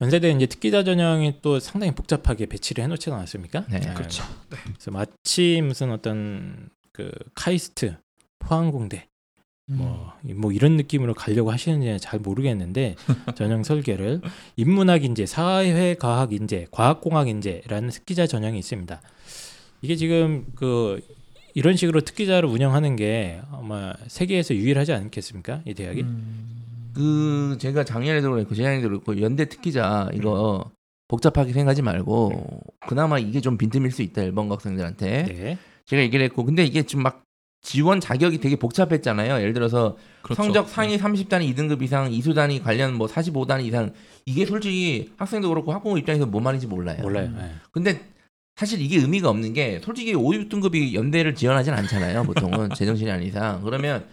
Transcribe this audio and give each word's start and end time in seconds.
연세대 0.00 0.30
이제 0.30 0.46
특기자 0.46 0.84
전형이 0.84 1.40
또 1.42 1.58
상당히 1.58 1.94
복잡하게 1.94 2.46
배치를 2.46 2.84
해놓지 2.84 3.10
않았습니까? 3.10 3.64
네, 3.70 3.80
그렇죠. 3.80 4.24
그래서 4.48 4.90
마치 4.90 5.62
무슨 5.62 5.90
어떤 5.90 6.68
그 6.92 7.10
카이스트 7.34 7.96
포항공대 8.38 9.08
뭐, 9.68 10.12
뭐 10.22 10.52
이런 10.52 10.76
느낌으로 10.76 11.14
가려고 11.14 11.50
하시는지 11.50 11.98
잘 12.00 12.20
모르겠는데 12.20 12.94
전형 13.34 13.64
설계를 13.64 14.20
인문학 14.56 15.04
인재, 15.04 15.26
사회과학 15.26 16.32
인재, 16.32 16.66
과학공학 16.70 17.28
인재라는 17.28 17.90
특기자 17.90 18.26
전형이 18.26 18.58
있습니다. 18.58 19.00
이게 19.82 19.96
지금 19.96 20.46
그 20.54 21.00
이런 21.54 21.74
식으로 21.74 22.02
특기자를 22.02 22.48
운영하는 22.48 22.96
게 22.96 23.40
아마 23.50 23.94
세계에서 24.06 24.54
유일하지 24.54 24.92
않겠습니까? 24.92 25.62
이 25.64 25.74
대학이. 25.74 26.02
음. 26.02 26.55
그 26.96 27.58
제가 27.60 27.84
작년에도 27.84 28.30
그렇고 28.30 28.54
재작년에도 28.54 28.88
그렇고 28.88 29.20
연대 29.20 29.44
특기자 29.44 30.08
이거 30.14 30.70
복잡하게 31.08 31.52
생각하지 31.52 31.82
말고 31.82 32.62
그나마 32.88 33.18
이게 33.18 33.42
좀 33.42 33.58
빈틈일 33.58 33.90
수 33.92 34.00
있다 34.00 34.22
일본 34.22 34.50
학생들한테 34.50 35.22
네. 35.24 35.58
제가 35.84 36.02
얘기를 36.02 36.24
했고 36.24 36.44
근데 36.44 36.64
이게 36.64 36.84
지금 36.84 37.02
막 37.02 37.22
지원 37.60 38.00
자격이 38.00 38.38
되게 38.38 38.56
복잡했잖아요. 38.56 39.40
예를 39.40 39.52
들어서 39.52 39.98
그렇죠. 40.22 40.42
성적 40.42 40.68
상위 40.68 40.96
30단위 40.96 41.54
2등급 41.54 41.82
이상 41.82 42.10
이수단위 42.10 42.60
관련 42.60 42.94
뭐 42.94 43.08
45단위 43.08 43.66
이상 43.66 43.92
이게 44.24 44.46
솔직히 44.46 45.12
학생도 45.18 45.48
그렇고 45.50 45.72
학부모 45.72 45.98
입장에서 45.98 46.24
뭔 46.26 46.44
말인지 46.44 46.66
몰라요. 46.66 47.02
몰라요. 47.02 47.30
네. 47.36 47.50
근데 47.72 48.00
사실 48.54 48.80
이게 48.80 48.98
의미가 48.98 49.28
없는 49.28 49.52
게 49.52 49.80
솔직히 49.84 50.14
5, 50.14 50.22
6등급이 50.22 50.94
연대를 50.94 51.34
지원하진 51.34 51.74
않잖아요. 51.74 52.22
보통은 52.22 52.70
제정신이 52.74 53.10
아닌 53.10 53.28
이상. 53.28 53.60
그러면 53.62 54.06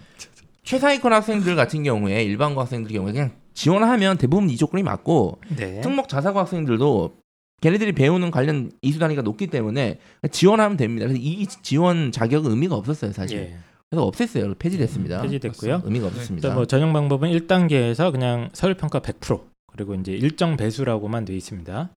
최상위권 0.64 1.14
학생들 1.14 1.56
같은 1.56 1.84
경우에 1.84 2.24
일반고 2.24 2.62
학생들 2.62 2.92
경우에 2.92 3.12
그냥 3.12 3.32
지원하면 3.54 4.18
대부분 4.18 4.50
이 4.50 4.58
조건이 4.58 4.84
맞고 4.84 5.40
네. 5.56 5.82
특목 5.82 6.08
자사고 6.10 6.40
학생들도 6.40 7.18
걔네들이 7.62 7.94
배우는 7.94 8.32
관련 8.32 8.72
이수 8.82 9.00
단위가 9.00 9.22
높기 9.22 9.48
때문에 9.48 10.00
지원하면 10.32 10.76
됩니다. 10.76 11.08
그래서 11.08 11.22
이 11.24 11.46
지원 11.48 12.12
자격은 12.12 12.52
의미가 12.52 12.76
없었어요, 12.76 13.14
사실. 13.14 13.38
예. 13.38 13.58
그래서 13.90 14.10
없앴어요. 14.10 14.58
폐지됐습니다. 14.58 15.22
폐지됐고요. 15.22 15.82
의미가 15.86 16.08
일단 16.08 16.18
없었습니다. 16.18 16.54
뭐 16.56 16.66
전형 16.66 16.92
방법은 16.92 17.30
1단계에서 17.32 18.12
그냥 18.12 18.50
서류 18.52 18.76
평가 18.76 19.00
100% 19.00 19.42
그리고 19.72 19.96
이제 19.96 20.12
일정 20.12 20.58
배수라고만 20.58 21.26
돼 21.26 21.36
있습니다. 21.36 21.90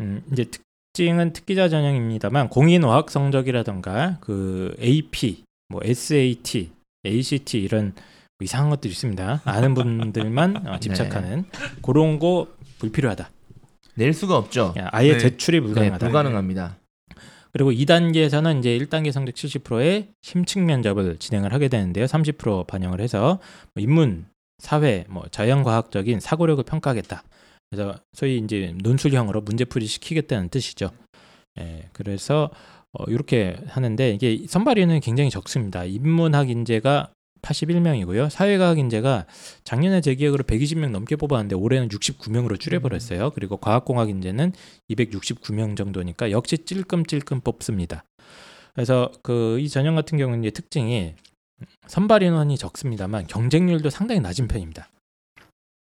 음, 0.00 0.22
이제 0.32 0.44
특징은 0.92 1.32
특기자 1.32 1.68
전형입니다만 1.68 2.48
공인 2.48 2.84
어학 2.84 3.10
성적이라던가 3.10 4.18
그 4.20 4.76
AP, 4.80 5.42
뭐 5.68 5.80
SAT, 5.82 6.70
ACT 7.06 7.58
이런 7.58 7.92
뭐 8.38 8.44
이상한 8.44 8.70
것들이 8.70 8.92
있습니다. 8.92 9.42
아는 9.44 9.74
분들만 9.74 10.66
어, 10.66 10.78
집착하는 10.80 11.44
그런 11.82 12.18
거 12.18 12.48
불필요하다. 12.78 13.30
낼 13.94 14.12
수가 14.12 14.36
없죠. 14.36 14.74
야, 14.78 14.88
아예 14.92 15.12
네. 15.12 15.18
제출이 15.18 15.60
네, 15.60 15.66
불가능하다. 15.66 16.06
불가능합니다. 16.06 16.78
그리고 17.52 17.72
2단계에서는 17.72 18.58
이제 18.58 18.78
1단계 18.78 19.10
성적 19.10 19.34
70%의 19.34 20.08
심층 20.20 20.66
면접을 20.66 21.16
진행을 21.16 21.54
하게 21.54 21.68
되는데요. 21.68 22.04
30% 22.04 22.66
반영을 22.66 23.00
해서 23.00 23.38
뭐 23.74 23.82
인문, 23.82 24.26
사회, 24.58 25.06
뭐 25.08 25.24
자연과학적인 25.30 26.20
사고력을 26.20 26.62
평가하겠다. 26.64 27.22
그래서 27.70 27.98
소위 28.12 28.36
이제 28.38 28.74
논술형으로 28.82 29.40
문제풀이 29.40 29.86
시키겠다는 29.86 30.50
뜻이죠. 30.50 30.90
예, 31.58 31.88
그래서 31.92 32.50
어, 32.92 33.04
이렇게 33.08 33.56
하는데 33.66 34.10
이게 34.10 34.46
선발위는 34.48 35.00
굉장히 35.00 35.30
적습니다. 35.30 35.84
인문학 35.84 36.50
인재가 36.50 37.10
81명이고요. 37.42 38.28
사회과학 38.30 38.78
인재가 38.78 39.26
작년에 39.62 40.00
제 40.00 40.14
기억으로 40.14 40.42
120명 40.44 40.90
넘게 40.90 41.16
뽑았는데 41.16 41.54
올해는 41.54 41.88
69명으로 41.88 42.58
줄여버렸어요. 42.58 43.30
그리고 43.30 43.56
과학공학 43.58 44.10
인재는 44.10 44.52
269명 44.90 45.76
정도니까 45.76 46.30
역시 46.30 46.58
찔끔찔끔 46.58 47.40
뽑습니다. 47.42 48.04
그래서 48.74 49.10
그 49.22 49.58
이 49.60 49.68
전형 49.68 49.94
같은 49.94 50.18
경우는 50.18 50.44
이제 50.44 50.50
특징이 50.50 51.14
선발 51.86 52.22
인원이 52.22 52.58
적습니다만 52.58 53.26
경쟁률도 53.26 53.90
상당히 53.90 54.20
낮은 54.20 54.48
편입니다. 54.48 54.88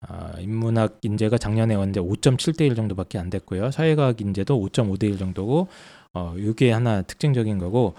아, 0.07 0.35
인문학 0.39 0.99
인재가 1.03 1.39
작년에 1.39 1.75
언제 1.75 1.99
5.7대 1.99 2.61
1 2.67 2.75
정도밖에 2.75 3.19
안 3.19 3.31
됐고요. 3.31 3.71
사회과학 3.71 4.21
인재도 4.21 4.61
5.5대 4.61 5.05
1 5.05 5.19
정도고 5.19 5.69
어 6.15 6.35
이게 6.39 6.71
하나 6.73 7.03
특징적인 7.03 7.59
거고 7.59 7.95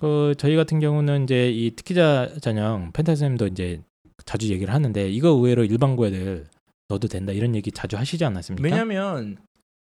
그 0.00 0.34
저희 0.38 0.56
같은 0.56 0.80
경우는 0.80 1.24
이제 1.24 1.50
이 1.50 1.70
특기자 1.76 2.28
전형 2.40 2.90
펜타 2.92 3.12
선생님도 3.12 3.46
이제 3.48 3.80
자주 4.24 4.52
얘기를 4.52 4.72
하는데 4.74 5.08
이거 5.10 5.28
의외로 5.28 5.64
일반고 5.64 6.06
애들 6.06 6.46
넣어도 6.88 7.08
된다 7.08 7.32
이런 7.32 7.54
얘기 7.54 7.70
자주 7.70 7.96
하시지 7.96 8.24
않았습니까? 8.24 8.64
왜냐면 8.68 9.36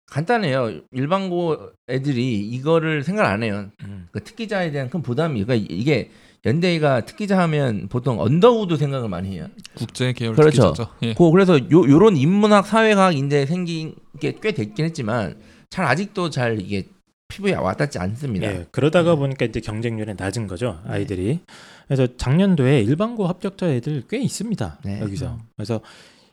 간단해요. 0.06 0.80
일반고 0.92 1.58
애들이 1.88 2.40
이거를 2.40 3.04
생각 3.04 3.26
안 3.30 3.42
해요. 3.42 3.70
음, 3.84 4.08
그 4.10 4.24
특기자에 4.24 4.70
대한 4.70 4.88
큰 4.88 5.02
부담이 5.02 5.44
그러니까 5.44 5.66
이게 5.70 6.10
연대가 6.46 7.04
특기자 7.04 7.38
하면 7.40 7.88
보통 7.88 8.18
언더우드 8.18 8.78
생각을 8.78 9.10
많이 9.10 9.32
해요. 9.36 9.48
국제 9.74 10.14
계열 10.14 10.34
그렇죠. 10.34 10.72
특기자죠. 10.72 10.90
예. 11.02 11.12
고 11.12 11.30
그래서 11.30 11.58
요 11.58 11.66
요런 11.70 12.16
인문학 12.16 12.66
사회과학 12.66 13.16
인재 13.16 13.44
생긴 13.44 13.94
게 14.18 14.32
꽤 14.40 14.52
됐긴 14.52 14.86
했지만 14.86 15.38
잘 15.68 15.84
아직도 15.84 16.30
잘 16.30 16.58
이게 16.62 16.86
피부에 17.28 17.54
와닿지 17.54 17.98
않습니다. 17.98 18.46
예, 18.46 18.66
그러다가 18.70 19.14
보니까 19.14 19.44
이제 19.44 19.60
경쟁률이 19.60 20.14
낮은 20.16 20.46
거죠 20.46 20.80
아이들이. 20.86 21.40
그래서 21.86 22.06
작년도에 22.16 22.82
일반고 22.82 23.26
합격자 23.26 23.68
애들 23.68 24.04
꽤 24.08 24.18
있습니다 24.18 24.78
네. 24.84 25.00
여기서. 25.00 25.38
그래서 25.56 25.80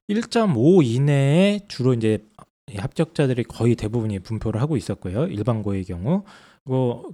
1.5 0.09 0.84
이내에 0.85 1.61
주로 1.67 1.94
이제 1.94 2.19
이 2.72 2.78
합격자들이 2.78 3.44
거의 3.44 3.75
대부분이 3.75 4.19
분포를 4.19 4.61
하고 4.61 4.78
있었고요 4.78 5.28
일반고의 5.28 5.84
경우. 5.84 6.23
그리고 6.63 7.13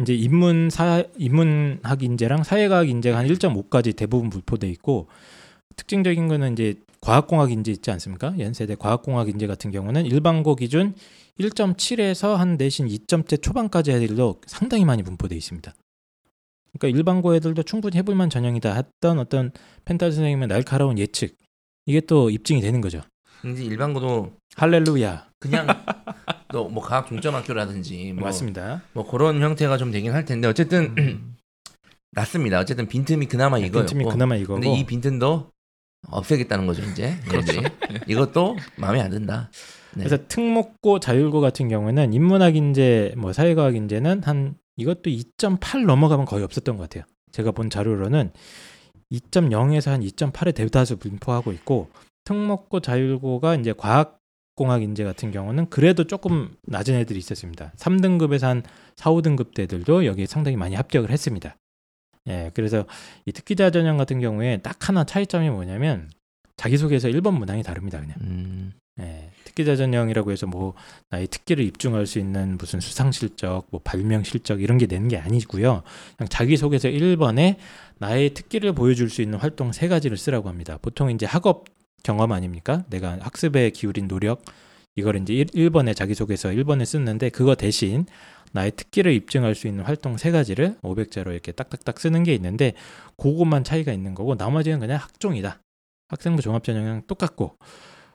이제 0.00 0.14
인문 0.14 0.70
사 0.70 1.04
인문학 1.16 2.02
인재랑 2.02 2.42
사회과학 2.42 2.88
인재가 2.88 3.18
한 3.18 3.26
1.5까지 3.28 3.94
대부분 3.94 4.30
분포돼 4.30 4.68
있고 4.70 5.08
특징적인 5.76 6.26
거는 6.26 6.54
이제 6.54 6.74
과학공학 7.06 7.52
인재 7.52 7.70
있지 7.70 7.88
않습니까? 7.92 8.34
연세대 8.36 8.74
과학공학 8.74 9.28
인재 9.28 9.46
같은 9.46 9.70
경우는 9.70 10.06
일반고 10.06 10.56
기준 10.56 10.92
1.7에서 11.38 12.34
한 12.34 12.56
내신 12.56 12.88
2점대 12.88 13.40
초반까지 13.40 13.92
애들도 13.92 14.40
상당히 14.48 14.84
많이 14.84 15.04
분포돼 15.04 15.36
있습니다. 15.36 15.72
그러니까 16.76 16.98
일반고 16.98 17.36
애들도 17.36 17.62
충분히 17.62 17.96
해볼만 17.98 18.28
전형이다 18.28 18.74
했던 18.74 19.20
어떤 19.20 19.52
펜타 19.84 20.06
선생님의 20.06 20.48
날카로운 20.48 20.98
예측 20.98 21.36
이게 21.86 22.00
또 22.00 22.28
입증이 22.28 22.60
되는 22.60 22.80
거죠. 22.80 23.02
이제 23.44 23.62
일반고도 23.62 24.32
할렐루야 24.56 25.28
그냥 25.38 25.68
또 26.50 26.68
뭐 26.68 26.82
과학 26.82 27.06
중점 27.06 27.36
학교라든지 27.36 28.14
뭐, 28.14 28.24
맞습니다. 28.24 28.82
뭐 28.94 29.08
그런 29.08 29.40
형태가 29.40 29.78
좀 29.78 29.92
되긴 29.92 30.12
할 30.12 30.24
텐데 30.24 30.48
어쨌든 30.48 30.96
낫습니다. 32.10 32.58
어쨌든 32.58 32.88
빈틈이 32.88 33.26
그나마 33.26 33.58
이거였고. 33.58 33.90
빈틈이 33.90 34.10
그나마 34.10 34.34
이거고. 34.34 34.60
근데 34.60 34.76
이 34.76 34.84
빈틈도 34.84 35.50
없애겠다는 36.08 36.66
거죠 36.66 36.82
이제. 36.82 37.16
그렇지. 37.28 37.60
이것도 38.06 38.56
마음에 38.76 39.00
안 39.00 39.10
든다. 39.10 39.50
네. 39.94 40.04
그래서 40.04 40.18
특목고 40.28 41.00
자율고 41.00 41.40
같은 41.40 41.68
경우에는 41.68 42.12
인문학 42.12 42.56
인재, 42.56 43.14
뭐 43.16 43.32
사회과학 43.32 43.74
인재는 43.76 44.22
한 44.24 44.56
이것도 44.76 45.10
2.8 45.10 45.84
넘어가면 45.86 46.26
거의 46.26 46.44
없었던 46.44 46.76
것 46.76 46.82
같아요. 46.84 47.04
제가 47.32 47.52
본 47.52 47.70
자료로는 47.70 48.32
2.0에서 49.10 49.90
한 49.90 50.00
2.8의 50.00 50.54
대다수 50.54 50.96
분포하고 50.96 51.52
있고 51.52 51.90
특목고 52.24 52.80
자율고가 52.80 53.54
이제 53.54 53.72
과학 53.76 54.18
공학 54.54 54.82
인재 54.82 55.04
같은 55.04 55.30
경우는 55.30 55.68
그래도 55.68 56.04
조금 56.04 56.56
낮은 56.62 56.94
애들이 56.94 57.18
있었습니다. 57.18 57.72
3등급에서 57.76 58.42
한 58.42 58.62
4, 58.96 59.10
5등급 59.10 59.54
대들도 59.54 60.06
여기에 60.06 60.26
상당히 60.26 60.56
많이 60.56 60.74
합격을 60.74 61.10
했습니다. 61.10 61.56
예, 62.28 62.50
그래서 62.54 62.86
이 63.24 63.32
특기자 63.32 63.70
전형 63.70 63.96
같은 63.96 64.20
경우에 64.20 64.58
딱 64.58 64.88
하나 64.88 65.04
차이점이 65.04 65.50
뭐냐면 65.50 66.10
자기소개서 66.56 67.08
1번 67.08 67.38
문항이 67.38 67.62
다릅니다, 67.62 68.00
그냥. 68.00 68.16
음, 68.22 68.72
예, 69.00 69.30
특기자 69.44 69.76
전형이라고 69.76 70.32
해서 70.32 70.46
뭐 70.46 70.74
나의 71.10 71.26
특기를 71.26 71.64
입증할 71.64 72.06
수 72.06 72.18
있는 72.18 72.56
무슨 72.56 72.80
수상 72.80 73.12
실적, 73.12 73.66
뭐 73.70 73.80
발명 73.84 74.24
실적 74.24 74.62
이런 74.62 74.78
게 74.78 74.86
내는 74.86 75.08
게 75.08 75.18
아니고요. 75.18 75.82
그냥 76.16 76.28
자기소개서 76.28 76.88
1번에 76.88 77.56
나의 77.98 78.30
특기를 78.30 78.72
보여줄 78.72 79.10
수 79.10 79.22
있는 79.22 79.38
활동 79.38 79.72
세 79.72 79.88
가지를 79.88 80.16
쓰라고 80.16 80.48
합니다. 80.48 80.78
보통 80.80 81.10
이제 81.10 81.26
학업 81.26 81.64
경험 82.02 82.32
아닙니까? 82.32 82.84
내가 82.88 83.18
학습에 83.20 83.70
기울인 83.70 84.08
노력 84.08 84.44
이걸 84.94 85.16
이제 85.16 85.44
1, 85.52 85.70
번에 85.70 85.92
자기소개서 85.92 86.50
1번에 86.50 86.86
쓰는데 86.86 87.28
그거 87.28 87.54
대신 87.54 88.06
나의 88.56 88.72
특기를 88.72 89.12
입증할 89.12 89.54
수 89.54 89.68
있는 89.68 89.84
활동 89.84 90.16
세 90.16 90.30
가지를 90.30 90.76
500자로 90.82 91.32
이렇게 91.32 91.52
딱딱딱 91.52 92.00
쓰는 92.00 92.22
게 92.24 92.34
있는데 92.34 92.72
그것만 93.16 93.64
차이가 93.64 93.92
있는 93.92 94.14
거고 94.14 94.34
나머지는 94.34 94.80
그냥 94.80 94.98
학종이다. 94.98 95.60
학생부 96.08 96.42
종합전형이랑 96.42 97.02
똑같고 97.06 97.56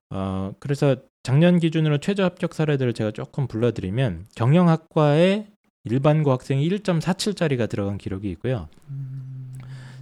어 0.09 0.53
그래서 0.59 0.95
작년 1.23 1.59
기준으로 1.59 1.99
최저 1.99 2.23
합격 2.23 2.53
사례들을 2.53 2.93
제가 2.93 3.11
조금 3.11 3.47
불러드리면 3.47 4.25
경영학과에 4.35 5.47
일반고 5.83 6.31
학생이 6.31 6.67
1.47짜리가 6.69 7.69
들어간 7.69 7.97
기록이 7.97 8.29
있고요. 8.31 8.67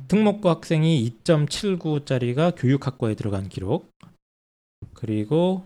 특목고 0.07 0.50
학생이 0.50 1.13
2.79짜리가 1.24 2.53
교육학과에 2.57 3.15
들어간 3.15 3.47
기록. 3.50 3.91
그리고 4.94 5.65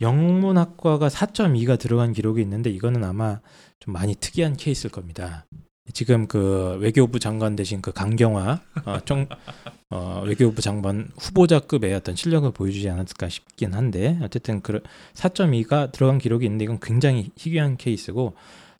영문학과가 0.00 1.08
4.2가 1.08 1.78
들어간 1.78 2.12
기록이 2.12 2.40
있는데 2.42 2.70
이거는 2.70 3.04
아마 3.04 3.40
좀 3.78 3.92
많이 3.92 4.14
특이한 4.14 4.56
케이스일 4.56 4.90
겁니다. 4.90 5.46
지금 5.92 6.26
그 6.26 6.78
외교부 6.80 7.18
장관 7.18 7.56
대신 7.56 7.82
그 7.82 7.92
강경화 7.92 8.60
어, 8.84 9.00
좀, 9.04 9.26
어, 9.90 10.22
외교부 10.24 10.62
장관 10.62 11.08
후보자급의 11.18 11.94
어떤 11.94 12.14
실력을 12.14 12.50
보여주지 12.52 12.88
않았을까 12.88 13.28
싶긴 13.28 13.74
한데 13.74 14.18
어쨌든 14.22 14.60
그 14.60 14.82
4.2가 15.14 15.90
들어간 15.90 16.18
기록이 16.18 16.46
있는데 16.46 16.64
이건 16.64 16.78
굉장히 16.80 17.30
희귀한 17.36 17.76
케이스고 17.76 18.36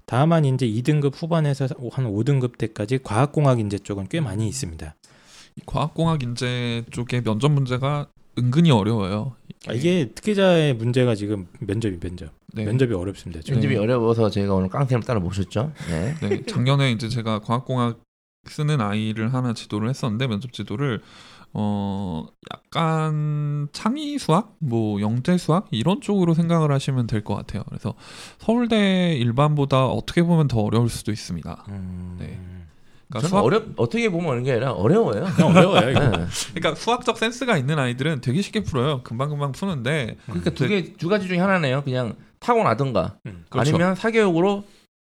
다만 0.07 0.45
이제 0.45 0.67
2등급 0.67 1.13
후반에서 1.15 1.69
한 1.93 2.07
5등급 2.07 2.59
때까지 2.59 2.99
과학공학 3.03 3.61
인재 3.61 3.79
쪽은 3.79 4.09
꽤 4.09 4.21
많이 4.21 4.49
있습니다. 4.49 4.95
이 5.57 5.61
과학공학 5.67 6.23
인재 6.23 6.85
쪽의 6.91 7.23
면접 7.23 7.51
문제가 7.51 8.09
은근히 8.39 8.71
어려워요. 8.71 9.35
아, 9.67 9.73
이게 9.73 10.11
특기자의 10.15 10.75
문제가 10.75 11.15
지금 11.15 11.47
면접이 11.61 11.99
면접. 12.01 12.33
네. 12.55 12.65
면접이 12.65 12.95
어렵습니다. 12.95 13.43
지금. 13.43 13.61
면접이 13.61 13.77
어려워서 13.77 14.31
제가 14.31 14.55
오늘 14.55 14.69
깡패를 14.69 15.03
따라 15.03 15.21
모셨죠. 15.21 15.73
네. 15.89 16.15
네, 16.23 16.43
작년에 16.47 16.93
이제 16.93 17.09
제가 17.09 17.41
과학공학 17.41 18.01
쓰는 18.47 18.81
아이를 18.81 19.35
하나 19.35 19.53
지도를 19.53 19.89
했었는데 19.91 20.27
면접 20.27 20.53
지도를 20.53 21.03
어 21.53 22.27
약간 22.55 23.69
창의 23.73 24.19
수학, 24.19 24.55
뭐 24.61 25.01
영재 25.01 25.37
수학 25.37 25.67
이런 25.73 26.01
쪽으로 26.01 26.33
생각을 26.33 26.73
하시면 26.73 27.07
될 27.07 27.23
것 27.23 27.35
같아요. 27.35 27.65
그래서 27.69 27.95
서울대 28.39 29.15
일반보다 29.17 29.87
어떻게 29.87 30.23
보면 30.23 30.49
더 30.49 30.61
어려울 30.61 30.89
수도 30.89 31.13
있습니다. 31.13 31.65
음... 31.69 32.17
네. 32.19 32.41
저는 33.13 33.29
그러니까 33.29 33.29
수학, 33.29 33.45
어렵 33.45 33.65
어떻게 33.77 34.09
보면 34.09 34.31
어려운 34.31 34.45
게 34.45 34.53
아니라 34.53 34.73
어려워요. 34.73 35.25
그냥 35.35 35.57
어려워요. 35.57 35.91
이거. 35.91 36.01
네. 36.01 36.27
그러니까 36.55 36.75
수학적 36.77 37.19
센스가 37.19 37.59
있는 37.59 37.79
아이들은 37.79 38.21
되게 38.21 38.41
쉽게 38.41 38.63
풀어요. 38.63 39.03
금방 39.03 39.31
금방 39.31 39.53
푸는데 39.53 40.17
그러니까 40.27 40.51
두개두 40.51 41.09
가지 41.09 41.27
중에 41.27 41.39
하나네요. 41.39 41.83
그냥 41.83 42.15
타고나든가 42.39 43.17
음. 43.27 43.45
그렇죠. 43.49 43.71
아니면 43.71 43.95
사교육으로 43.97 44.65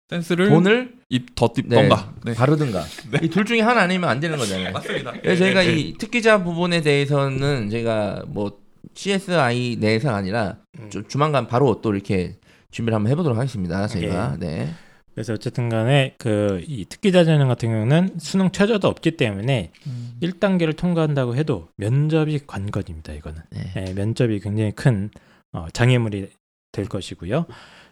센스를 0.09 0.49
돈을 0.49 0.95
입더 1.09 1.51
띠던가. 1.55 2.13
네. 2.25 2.33
바르든가 2.33 2.83
이둘 3.23 3.45
중에 3.45 3.61
하나 3.61 3.81
아니면 3.81 4.09
안 4.09 4.19
되는 4.19 4.37
거잖아요. 4.37 4.73
맞습니다. 4.73 5.13
그래서 5.21 5.43
저희가 5.45 5.61
네, 5.61 5.73
이 5.73 5.97
특기자 5.97 6.43
부분에 6.43 6.81
대해서는 6.81 7.69
제가 7.69 8.23
뭐 8.27 8.59
CSI 8.95 9.77
내에서가 9.79 10.15
아니라 10.15 10.57
음. 10.79 10.89
주, 10.89 11.03
조만간 11.03 11.47
바로 11.47 11.79
또 11.81 11.93
이렇게 11.93 12.37
준비를 12.71 12.95
한번 12.95 13.11
해보도록 13.11 13.37
하겠습니다. 13.37 13.87
저희가 13.87 14.37
네. 14.39 14.73
그래서 15.13 15.33
어쨌든 15.33 15.69
간에 15.69 16.15
그 16.17 16.63
이 16.67 16.85
특기자 16.85 17.23
전형 17.23 17.47
같은 17.47 17.69
경우는 17.69 18.15
수능 18.19 18.51
최저도 18.51 18.87
없기 18.87 19.11
때문에 19.11 19.71
음. 19.87 20.13
1단계를 20.21 20.75
통과한다고 20.75 21.35
해도 21.35 21.69
면접이 21.77 22.39
관건입니다. 22.47 23.13
이거는. 23.13 23.41
네. 23.51 23.73
예, 23.75 23.93
면접이 23.93 24.39
굉장히 24.39 24.71
큰 24.71 25.09
어, 25.51 25.67
장애물이 25.71 26.29
될 26.71 26.85
것이고요. 26.85 27.45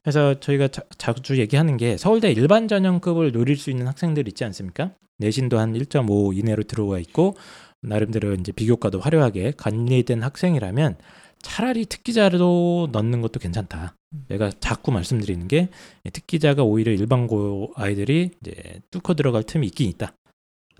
그래서 0.03 0.39
저희가 0.39 0.67
자, 0.69 0.81
자주 0.97 1.37
얘기하는 1.37 1.77
게 1.77 1.97
서울대 1.97 2.31
일반 2.31 2.67
전형급을 2.67 3.31
노릴 3.31 3.55
수 3.57 3.69
있는 3.69 3.87
학생들 3.87 4.27
있지 4.27 4.43
않습니까? 4.45 4.91
내신도 5.19 5.59
한 5.59 5.73
1.5 5.73 6.35
이내로 6.35 6.63
들어와 6.63 6.97
있고 6.99 7.35
나름대로 7.81 8.33
이제 8.33 8.51
비교과도 8.51 8.99
화려하게 8.99 9.53
관리된 9.57 10.23
학생이라면 10.23 10.97
차라리 11.41 11.85
특기자로 11.85 12.89
넣는 12.91 13.21
것도 13.21 13.39
괜찮다. 13.39 13.95
내가 14.27 14.49
자꾸 14.59 14.91
말씀드리는 14.91 15.47
게 15.47 15.69
특기자가 16.11 16.63
오히려 16.63 16.91
일반고 16.91 17.73
아이들이 17.75 18.31
이제 18.41 18.81
뚫고 18.91 19.13
들어갈 19.13 19.43
틈이 19.43 19.65
있긴 19.67 19.89
있다. 19.89 20.13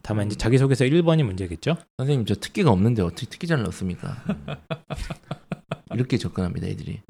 다만 0.03 0.27
이제 0.27 0.35
자기소개서 0.35 0.85
1번이 0.85 1.23
문제겠죠. 1.23 1.77
선생님 1.97 2.25
저 2.25 2.35
특기가 2.35 2.71
없는데 2.71 3.01
어떻게 3.03 3.27
특기자를 3.27 3.63
넣습니까? 3.65 4.23
이렇게 5.93 6.17
접근합니다, 6.17 6.67
애들이. 6.67 7.01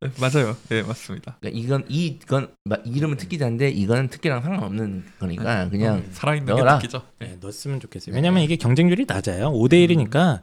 네, 0.00 0.10
맞아요. 0.20 0.56
네 0.68 0.82
맞습니다. 0.82 1.36
그러니까 1.40 1.60
이건 1.62 1.84
이건 1.88 2.54
마- 2.64 2.78
이름은 2.84 3.16
특기자인데 3.18 3.68
이거는 3.70 4.08
특기랑 4.08 4.42
상관없는 4.42 5.04
거니까 5.18 5.68
그냥 5.68 5.98
음, 5.98 6.08
살아있는 6.10 6.46
넣어라. 6.54 6.78
게 6.78 6.86
느끼죠. 6.86 7.02
네, 7.20 7.36
넣었으면 7.40 7.78
좋겠어요. 7.80 8.14
왜냐면 8.14 8.42
이게 8.42 8.56
경쟁률이 8.56 9.04
낮아요. 9.06 9.52
5대 9.52 9.86
1이니까 9.86 10.40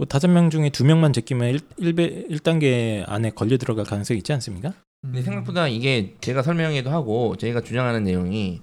뭐 0.00 0.06
다섯 0.06 0.28
명 0.28 0.48
중에 0.48 0.70
두 0.70 0.86
명만 0.86 1.12
제끼면 1.12 1.48
1, 1.50 1.60
1, 1.76 1.94
1단계 2.30 3.04
안에 3.06 3.32
걸려 3.32 3.58
들어갈 3.58 3.84
가능성이 3.84 4.16
있지 4.16 4.32
않습니까? 4.32 4.72
근데 5.02 5.20
생각보다 5.20 5.68
이게 5.68 6.14
제가 6.22 6.42
설명해도 6.42 6.88
하고 6.88 7.36
저희가 7.36 7.60
주장하는 7.60 8.04
내용이 8.04 8.62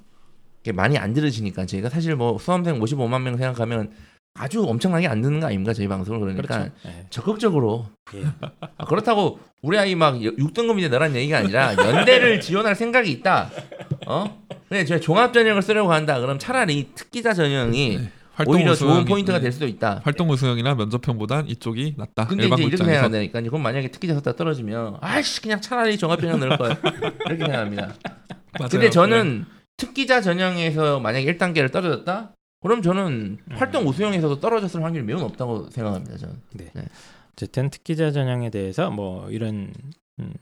많이 0.74 0.98
안 0.98 1.13
들으시니까 1.13 1.68
저희가 1.68 1.89
사실 1.89 2.16
뭐 2.16 2.39
수험생 2.39 2.80
55만 2.80 3.22
명 3.22 3.38
생각하면 3.38 3.92
아주 4.34 4.63
엄청나게 4.63 5.07
안 5.07 5.22
듣는 5.22 5.39
거 5.39 5.45
아닙니까 5.45 5.74
저희 5.74 5.88
방송을 5.88 6.22
그러니까 6.22 6.57
그렇죠. 6.57 6.72
네. 6.84 7.06
적극적으로 7.12 7.86
예. 8.16 8.24
아, 8.75 8.86
그렇다고 8.86 9.38
우리 9.62 9.78
아이 9.78 9.94
막 9.94 10.16
6등급인데 10.16 10.89
너란 10.89 11.16
얘기가 11.16 11.38
아니라 11.38 11.75
연대를 11.78 12.42
지원할 12.42 12.74
생각이 12.74 13.12
있다. 13.12 13.51
어? 14.07 14.44
근데 14.68 14.86
저희 14.86 15.00
종합 15.00 15.34
전형을 15.34 15.62
쓰려고 15.62 15.94
한다. 15.94 16.19
그럼 16.19 16.39
차라리 16.39 16.89
특기자 16.95 17.36
전형이 17.36 17.98
네. 18.00 18.12
오히려 18.45 18.75
좋은 18.75 19.04
우수형이- 19.04 19.07
포인트가 19.07 19.38
네. 19.39 19.44
될 19.44 19.51
수도 19.51 19.66
있다. 19.68 20.01
활동 20.04 20.30
우수형이나 20.30 20.75
면접형보단 20.75 21.48
이쪽이 21.48 21.95
낫다. 21.98 22.28
근데 22.28 22.45
이제 22.48 22.62
이렇게. 22.63 22.78
생각한다니까. 22.78 23.42
그럼 23.42 23.63
만약에 23.63 23.89
특기자 23.89 24.13
썼다 24.16 24.36
떨어지면 24.36 24.98
아이씨 25.01 25.42
그냥 25.42 25.60
차라리 25.62 25.98
종합 25.98 26.19
전형 26.22 26.39
넣을 26.39 26.57
거야. 26.57 26.78
이렇게 27.25 27.38
생각합니다. 27.38 27.94
맞아요. 28.60 28.69
근데 28.69 28.89
저는 28.89 29.45
특기자 29.78 30.22
전형에서 30.22 31.00
만약에 31.00 31.25
1단계를 31.34 31.72
떨어졌다? 31.72 32.34
그럼 32.62 32.81
저는 32.81 33.38
음. 33.50 33.56
활동 33.56 33.88
우수형에서도 33.88 34.39
떨어졌을 34.39 34.84
확률이 34.84 35.06
매우 35.06 35.19
높다고 35.19 35.69
생각합니다. 35.69 36.18
저는. 36.18 36.36
어쨌든 37.34 37.69
특기자 37.69 38.12
전형에 38.12 38.50
대해서 38.50 38.89
뭐 38.89 39.30
이런 39.30 39.72
음, 40.19 40.34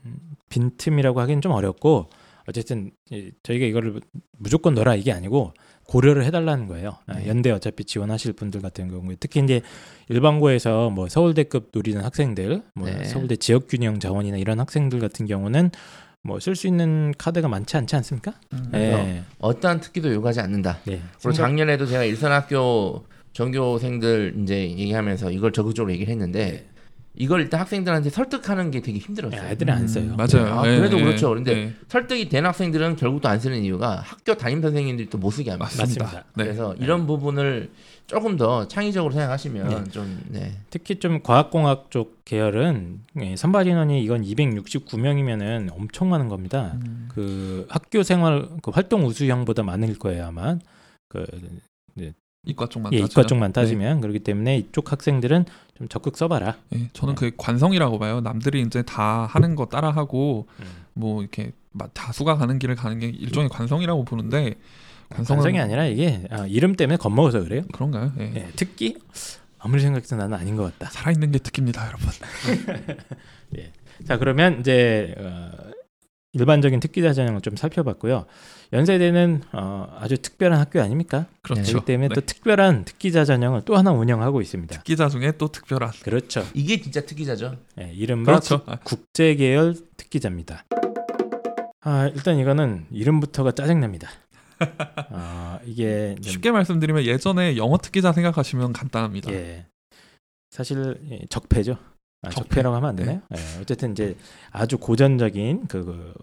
빈틈이라고 0.48 1.20
하기는 1.20 1.42
좀 1.42 1.52
어렵고 1.52 2.08
어쨌든 2.48 2.90
이- 3.10 3.30
저희가 3.42 3.66
이거를 3.66 4.00
무조건 4.38 4.74
넣어라 4.74 4.94
이게 4.94 5.12
아니고 5.12 5.52
고려를 5.88 6.24
해달라는 6.24 6.66
거예요. 6.66 6.96
아, 7.06 7.18
네. 7.18 7.28
연대 7.28 7.50
어차피 7.50 7.84
지원하실 7.84 8.32
분들 8.34 8.60
같은 8.60 8.88
경우에 8.90 9.16
특히 9.20 9.40
이제 9.42 9.60
일반고에서 10.08 10.90
뭐 10.90 11.08
서울대급 11.08 11.70
노리는 11.72 12.02
학생들, 12.02 12.62
뭐 12.74 12.88
네. 12.88 13.04
서울대 13.04 13.36
지역균형 13.36 14.00
자원이나 14.00 14.36
이런 14.36 14.58
학생들 14.60 14.98
같은 15.00 15.26
경우는 15.26 15.70
뭐 16.22 16.38
쓸 16.40 16.56
수 16.56 16.66
있는 16.66 17.14
카드가 17.16 17.46
많지 17.46 17.76
않지 17.76 17.94
않습니까? 17.96 18.34
음. 18.52 18.68
네. 18.72 19.22
어떠한 19.38 19.80
특기도 19.80 20.12
요구하지 20.12 20.40
않는다. 20.40 20.78
네. 20.84 21.00
그리고 21.20 21.32
작년에도 21.32 21.86
제가 21.86 22.02
일선학교 22.04 23.04
전교생들 23.32 24.34
이제 24.42 24.62
얘기하면서 24.70 25.30
이걸 25.30 25.52
적극적으로 25.52 25.92
얘기를 25.92 26.10
했는데 26.10 26.66
이걸 27.16 27.40
일단 27.40 27.60
학생들한테 27.60 28.10
설득하는 28.10 28.70
게 28.70 28.80
되게 28.80 28.98
네, 28.98 29.04
힘들었어요. 29.04 29.48
애들이 29.48 29.70
안 29.70 29.88
써요. 29.88 30.04
음, 30.04 30.16
맞아요. 30.16 30.60
아, 30.60 30.68
예, 30.70 30.76
그래도 30.76 30.98
예, 30.98 31.02
그렇죠. 31.04 31.28
그런데 31.30 31.52
예. 31.56 31.72
설득이 31.88 32.28
된 32.28 32.44
학생들은 32.46 32.96
결국 32.96 33.20
또 33.22 33.28
안 33.28 33.40
쓰는 33.40 33.62
이유가 33.64 33.96
학교 34.00 34.34
담임 34.36 34.60
선생님들이 34.62 35.08
또 35.10 35.18
못 35.18 35.30
쓰게 35.30 35.50
합니다. 35.50 35.64
맞습니다. 35.64 36.04
맞습니다. 36.04 36.26
네. 36.36 36.44
그래서 36.44 36.74
이런 36.76 37.06
부분을 37.06 37.70
조금 38.06 38.36
더 38.36 38.68
창의적으로 38.68 39.12
생각하시면 39.12 39.68
네. 39.84 39.90
좀 39.90 40.20
네. 40.28 40.52
특히 40.70 40.96
좀 41.00 41.22
과학공학 41.22 41.90
쪽 41.90 42.24
계열은 42.24 43.00
예, 43.22 43.34
선발 43.34 43.66
인원이 43.66 44.02
이건 44.04 44.22
269명이면은 44.22 45.70
엄청 45.72 46.10
많은 46.10 46.28
겁니다. 46.28 46.72
음. 46.86 47.08
그 47.12 47.66
학교 47.68 48.02
생활 48.02 48.48
그 48.62 48.70
활동 48.70 49.04
우수형보다 49.06 49.62
많을 49.62 49.98
거예요 49.98 50.26
아마. 50.26 50.58
그 51.08 51.24
이과 52.46 52.68
쪽만 52.68 52.92
예, 52.92 53.00
따지면. 53.00 53.10
이과 53.10 53.26
쪽만 53.26 53.52
따지면 53.52 54.00
그렇기 54.00 54.20
때문에 54.20 54.56
이쪽 54.58 54.92
학생들은 54.92 55.44
좀 55.76 55.88
적극 55.88 56.16
써봐라. 56.16 56.56
네. 56.70 56.80
예, 56.80 56.90
저는 56.92 57.14
네. 57.16 57.30
그 57.30 57.36
관성이라고 57.36 57.98
봐요. 57.98 58.20
남들이 58.20 58.62
이제 58.62 58.82
다 58.82 59.26
하는 59.26 59.54
거 59.56 59.66
따라하고 59.66 60.46
음. 60.60 60.64
뭐 60.94 61.20
이렇게 61.20 61.52
막 61.72 61.90
다수가 61.92 62.36
가는 62.36 62.58
길을 62.58 62.76
가는 62.76 62.98
게 62.98 63.08
일종의 63.08 63.50
관성이라고 63.50 64.04
보는데 64.04 64.54
관성은 65.10 65.42
관성이 65.42 65.60
아니라 65.60 65.84
이게 65.84 66.24
아, 66.30 66.46
이름 66.46 66.74
때문에 66.74 66.96
겁먹어서 66.96 67.42
그래요. 67.42 67.62
그런가요? 67.72 68.12
예. 68.18 68.32
예, 68.34 68.48
특기 68.56 68.96
아무리 69.58 69.82
생각해도 69.82 70.16
나는 70.16 70.38
아닌 70.38 70.56
것 70.56 70.62
같다. 70.78 70.90
살아있는 70.90 71.32
게 71.32 71.38
특기입니다, 71.38 71.86
여러분. 71.86 72.08
자 74.06 74.18
그러면 74.18 74.60
이제 74.60 75.14
어, 75.18 75.50
일반적인 76.40 76.80
특기자 76.80 77.12
전형을 77.12 77.40
좀 77.40 77.56
살펴봤고요. 77.56 78.26
연세대는 78.72 79.42
어, 79.52 79.96
아주 79.98 80.18
특별한 80.18 80.58
학교 80.60 80.80
아닙니까? 80.82 81.26
그렇죠. 81.42 81.62
그렇기 81.62 81.86
때문에 81.86 82.08
네. 82.08 82.14
또 82.14 82.20
특별한 82.20 82.84
특기자 82.84 83.24
전형을 83.24 83.62
또 83.64 83.76
하나 83.76 83.92
운영하고 83.92 84.40
있습니다. 84.42 84.74
특기자 84.76 85.08
중에 85.08 85.32
또 85.38 85.48
특별한 85.48 85.90
그렇죠. 86.02 86.44
이게 86.54 86.80
진짜 86.80 87.00
특기자죠. 87.04 87.56
예, 87.80 87.90
이른바 87.94 88.32
그렇죠. 88.32 88.62
아, 88.66 88.76
국제 88.84 89.34
계열 89.34 89.74
특기자입니다. 89.96 90.64
아 91.80 92.08
일단 92.14 92.38
이거는 92.38 92.86
이름부터가 92.90 93.52
짜증납니다. 93.52 94.08
아 95.10 95.58
이게 95.64 96.16
좀- 96.20 96.32
쉽게 96.32 96.50
말씀드리면 96.50 97.04
예전에 97.04 97.56
영어 97.56 97.78
특기자 97.78 98.12
생각하시면 98.12 98.72
간단합니다. 98.72 99.32
예 99.32 99.66
사실 100.50 100.98
예, 101.10 101.20
적폐죠. 101.30 101.76
아, 102.22 102.30
적폐. 102.30 102.48
적폐라고 102.48 102.76
하면 102.76 102.88
안 102.90 102.96
되나요? 102.96 103.20
예, 103.34 103.60
어쨌든 103.60 103.92
이제 103.92 104.16
아주 104.50 104.78
고전적인 104.78 105.66
그, 105.68 105.84
그 105.84 106.14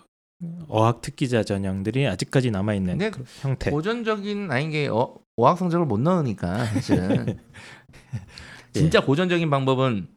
어학 0.67 1.01
특기자 1.01 1.43
전형들이 1.43 2.07
아직까지 2.07 2.51
남아 2.51 2.73
있는 2.73 2.97
그 3.11 3.23
형태. 3.41 3.71
고전적인 3.71 4.51
아닌 4.51 4.71
게 4.71 4.87
어, 4.87 5.15
어학 5.37 5.57
성적을 5.57 5.85
못 5.85 5.99
넣으니까 5.99 6.65
사실은 6.65 7.25
예. 8.75 8.79
진짜 8.79 9.01
고전적인 9.01 9.49
방법은 9.49 10.07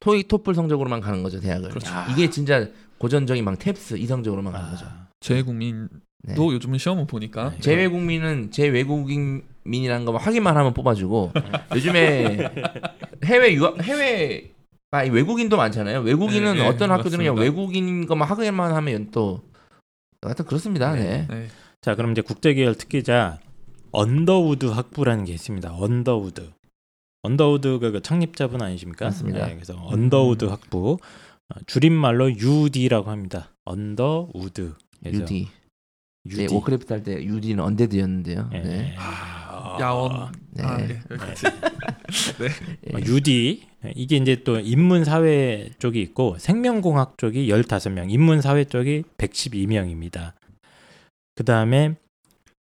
토익 0.00 0.28
토플 0.28 0.54
성적으로만 0.54 1.00
가는 1.00 1.22
거죠 1.22 1.40
대학을. 1.40 1.70
그렇죠. 1.70 1.92
이게 2.10 2.30
진짜 2.30 2.68
고전적인 2.98 3.44
막 3.44 3.58
텝스 3.58 3.98
이 3.98 4.06
성적으로만 4.06 4.52
가는 4.52 4.70
거죠. 4.70 4.86
아, 4.86 5.08
재외국민도 5.20 5.90
네. 6.22 6.34
요즘은 6.36 6.78
시험을 6.78 7.06
보니까 7.06 7.50
네. 7.50 7.60
재외국민은 7.60 8.50
재외국민이라는 8.50 10.04
거 10.06 10.16
확인만 10.16 10.56
하면 10.56 10.72
뽑아주고 10.72 11.32
요즘에 11.74 12.50
해외 13.24 13.52
유학 13.54 13.82
해외 13.82 14.53
아 14.94 15.02
외국인도 15.04 15.56
많잖아요. 15.56 16.00
외국인은 16.00 16.54
네, 16.54 16.62
네, 16.62 16.68
어떤 16.68 16.90
학교들은. 16.90 17.36
외국인 17.36 18.06
것만 18.06 18.28
확인만 18.28 18.72
하면 18.74 19.10
또 19.10 19.42
하여튼 20.22 20.44
그렇습니다. 20.46 20.94
네. 20.94 21.26
네. 21.28 21.48
자, 21.80 21.94
그럼 21.94 22.12
이제 22.12 22.22
국제계열 22.22 22.76
특기자 22.76 23.38
언더우드 23.92 24.66
학부라는 24.66 25.24
게 25.24 25.32
있습니다. 25.34 25.74
언더우드. 25.76 26.50
언더우드가 27.22 27.90
그 27.90 28.02
창립자분 28.02 28.62
아니십니까? 28.62 29.06
맞습니다. 29.06 29.46
네, 29.46 29.54
그래서 29.54 29.74
언더우드 29.86 30.44
학부 30.46 30.98
어, 31.48 31.58
줄임말로 31.66 32.30
UD라고 32.36 33.10
합니다. 33.10 33.50
언더우드. 33.64 34.74
그래서 35.02 35.22
UD. 35.22 35.48
UD. 36.26 36.36
네, 36.46 36.54
워크래프트 36.54 36.92
할 36.92 37.02
때 37.02 37.22
UD는 37.22 37.62
언데드였는데요. 37.62 38.50
예. 38.54 38.60
네. 38.60 38.94
아, 38.98 39.43
야원 39.80 40.32
네. 40.50 40.62
아, 40.62 40.76
네. 40.76 41.00
여기까지. 41.10 41.46
어, 42.94 42.98
UD 43.06 43.66
이게 43.94 44.16
이제 44.16 44.42
또 44.44 44.58
인문사회 44.58 45.70
쪽이 45.78 46.00
있고 46.00 46.38
생명공학 46.38 47.18
쪽이 47.18 47.48
15명, 47.48 48.10
인문사회 48.10 48.64
쪽이 48.64 49.04
112명입니다. 49.18 50.32
그 51.34 51.44
다음에 51.44 51.96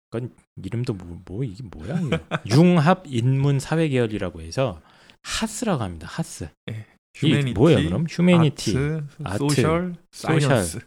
그건 0.09 0.31
이름도 0.63 0.93
뭐, 0.93 1.21
뭐 1.25 1.43
이게 1.43 1.63
뭐야? 1.63 1.99
융합 2.51 3.03
인문 3.07 3.59
사회 3.59 3.87
계열이라고 3.87 4.41
해서 4.41 4.81
HASS라고 5.23 5.83
합니다. 5.83 6.07
HASS. 6.09 6.49
Humanity, 7.15 7.53
뭐예요, 7.53 7.89
그럼? 7.89 8.05
Humanity, 8.09 8.71
art, 8.71 9.03
art, 9.23 9.37
social, 9.37 9.95
social. 10.11 10.41
Science. 10.41 10.79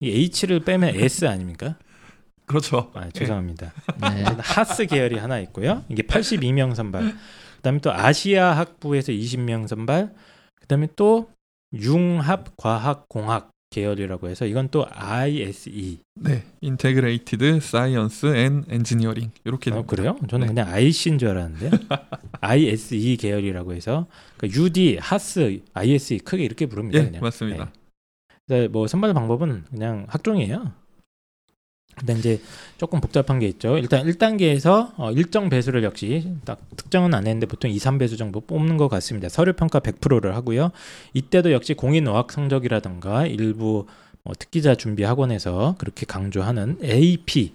이 0.00 0.08
H를 0.10 0.60
빼면 0.60 0.96
ass 0.96 1.26
아닙니까? 1.26 1.78
그렇죠. 2.50 2.90
아, 2.94 3.08
죄송합니다. 3.10 3.72
네. 4.00 4.24
HASS 4.40 4.84
계열이 4.84 5.18
하나 5.18 5.38
있고요. 5.38 5.84
이게 5.88 6.02
82명 6.02 6.74
선발. 6.74 7.14
그다음에 7.58 7.78
또 7.78 7.92
아시아 7.92 8.56
학부에서 8.56 9.12
20명 9.12 9.68
선발. 9.68 10.12
그다음에 10.60 10.88
또 10.96 11.30
융합 11.72 12.56
과학 12.56 13.08
공학 13.08 13.50
계열이라고 13.70 14.28
해서 14.28 14.46
이건 14.46 14.68
또 14.70 14.84
ISE. 14.90 16.00
네, 16.16 16.42
Integrated 16.60 17.60
Science 17.60 18.34
and 18.34 18.64
Engineering 18.68 19.30
이렇게 19.44 19.70
어. 19.70 19.84
그래요? 19.86 20.18
저는 20.28 20.48
네. 20.48 20.54
그냥 20.54 20.72
IC인 20.74 21.18
줄 21.18 21.28
알았는데요. 21.28 21.70
ISE 22.40 23.16
계열이라고 23.16 23.74
해서 23.74 24.08
그러니까 24.36 24.60
UD, 24.60 24.98
하스, 25.00 25.60
ISE 25.72 26.18
크게 26.18 26.42
이렇게 26.42 26.66
부릅니다. 26.66 26.98
예, 26.98 27.04
그냥. 27.04 27.22
맞습니다. 27.22 27.70
네. 28.48 28.66
뭐 28.66 28.88
선발 28.88 29.14
방법은 29.14 29.66
그냥 29.70 30.06
학종이에요. 30.08 30.79
근데 32.00 32.14
이제 32.14 32.40
조금 32.78 33.00
복잡한 33.00 33.38
게 33.38 33.46
있죠. 33.48 33.76
일단 33.76 34.06
1단계에서 34.06 34.92
어, 34.96 35.12
일정 35.12 35.50
배수를 35.50 35.84
역시 35.84 36.32
딱 36.46 36.58
특정은 36.76 37.12
안 37.12 37.26
했는데 37.26 37.46
보통 37.46 37.70
2, 37.70 37.76
3배수 37.76 38.16
정도 38.16 38.40
뽑는 38.40 38.78
것 38.78 38.88
같습니다. 38.88 39.28
서류 39.28 39.52
평가 39.52 39.80
100%를 39.80 40.34
하고요. 40.34 40.70
이때도 41.12 41.52
역시 41.52 41.74
공인 41.74 42.08
어학 42.08 42.32
성적이라든가 42.32 43.26
일부 43.26 43.86
뭐 44.24 44.34
특기자 44.38 44.74
준비 44.74 45.02
학원에서 45.02 45.76
그렇게 45.78 46.06
강조하는 46.06 46.78
AP, 46.82 47.52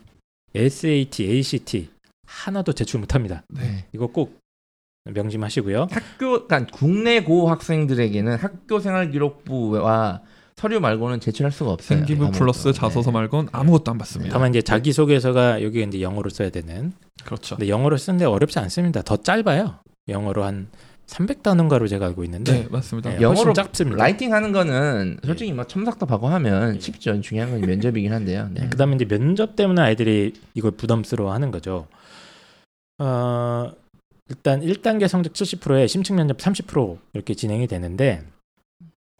SAT, 0.53 1.25
ACT 1.25 1.89
하나도 2.27 2.73
제출 2.73 2.99
못 2.99 3.15
합니다. 3.15 3.43
네. 3.49 3.85
이거 3.93 4.07
꼭 4.07 4.39
명심하시고요. 5.05 5.87
학교 5.91 6.47
그러니까 6.47 6.65
국내 6.71 7.23
고 7.23 7.49
학생들에게는 7.49 8.37
학교 8.37 8.79
생활 8.79 9.11
기록부와 9.11 10.21
서류 10.57 10.79
말고는 10.79 11.19
제출할 11.19 11.51
수가 11.51 11.71
없어요. 11.71 11.97
생기부 11.99 12.23
아무것도. 12.25 12.39
플러스 12.39 12.71
자소서 12.73 13.11
네. 13.11 13.15
말고는 13.15 13.49
아무것도 13.51 13.91
안 13.91 13.97
받습니다. 13.97 14.31
다만 14.33 14.51
이제 14.51 14.61
자기 14.61 14.93
소개서가 14.93 15.61
여기 15.63 15.83
이제 15.83 16.01
영어로 16.01 16.29
써야 16.29 16.49
되는 16.49 16.93
그렇죠. 17.25 17.57
근데 17.57 17.69
영어로 17.69 17.97
쓰는데 17.97 18.25
어렵지 18.25 18.57
않습니다. 18.59 19.01
더 19.01 19.17
짧아요. 19.17 19.79
영어로 20.07 20.43
한 20.45 20.67
300단어인가로 21.07 21.89
제가 21.89 22.05
알고 22.07 22.23
있는데 22.23 22.51
네, 22.63 22.67
맞습니다. 22.69 23.11
네, 23.11 23.21
영어로 23.21 23.53
짧습니다. 23.53 23.97
writing 24.01 24.33
하는 24.33 24.53
거는 24.53 25.19
솔직히 25.25 25.51
뭐 25.51 25.65
첨삭도 25.65 26.05
하고 26.07 26.29
하면 26.29 26.75
예. 26.77 26.79
쉽죠. 26.79 27.19
중요한 27.19 27.51
건 27.51 27.61
면접이긴 27.61 28.13
한데요. 28.13 28.49
네. 28.51 28.67
그 28.69 28.77
다음에 28.77 28.95
이제 28.95 29.05
면접 29.05 29.55
때문에 29.57 29.81
아이들이 29.81 30.33
이걸 30.53 30.71
부담스러워하는 30.71 31.51
거죠. 31.51 31.87
어, 32.99 33.71
일단 34.29 34.61
1단계 34.61 35.07
성적 35.09 35.33
70%에 35.33 35.85
심층 35.87 36.15
면접 36.15 36.37
30% 36.37 36.97
이렇게 37.13 37.33
진행이 37.33 37.67
되는데 37.67 38.23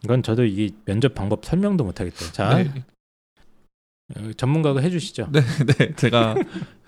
이건 0.05 0.21
저도 0.21 0.45
이 0.45 0.71
면접 0.85 1.15
방법 1.15 1.43
설명도 1.43 1.83
못 1.83 1.99
하겠어요. 1.99 2.31
자, 2.31 2.57
네, 2.57 2.71
어, 4.15 4.31
전문가가 4.37 4.79
해주시죠. 4.79 5.29
네, 5.31 5.41
네, 5.65 5.95
제가 5.95 6.35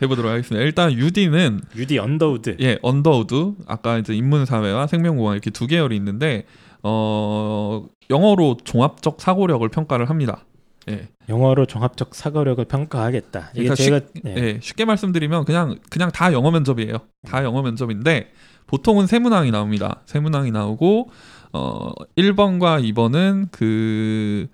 해보도록 0.02 0.32
하겠습니다. 0.32 0.64
일단 0.64 0.94
UD는 0.94 1.62
UD 1.76 1.98
언더우드. 1.98 2.58
예, 2.62 2.78
언더우드 2.84 3.56
아까 3.66 3.98
이제 3.98 4.14
인문사회와 4.16 4.86
생명공학 4.86 5.34
이렇게 5.34 5.50
두 5.50 5.66
계열이 5.66 5.96
있는데 5.96 6.46
어 6.84 7.88
영어로 8.12 8.58
종합적 8.64 9.20
사고력을 9.20 9.68
평가를 9.68 10.12
합니다. 10.12 10.46
예, 10.90 11.08
영어로 11.28 11.66
종합적 11.66 12.14
사고력을 12.14 12.64
평가하겠다. 12.66 13.50
이게 13.56 13.64
그러니까 13.64 13.76
제가 13.76 14.02
예. 14.28 14.36
예. 14.36 14.60
쉽게 14.62 14.86
말씀드리면 14.86 15.46
그냥 15.46 15.80
그냥 15.90 16.12
다 16.12 16.32
영어 16.34 16.52
면접이에요. 16.52 17.00
다 17.28 17.44
영어 17.44 17.64
면접인데 17.64 18.32
보통은 18.68 19.08
세 19.08 19.18
문항이 19.18 19.50
나옵니다. 19.50 20.02
세 20.06 20.20
문항이 20.20 20.52
나오고 20.52 21.10
어 21.54 21.92
1번과 22.18 22.84
2번은 22.94 23.48
그 23.52 24.48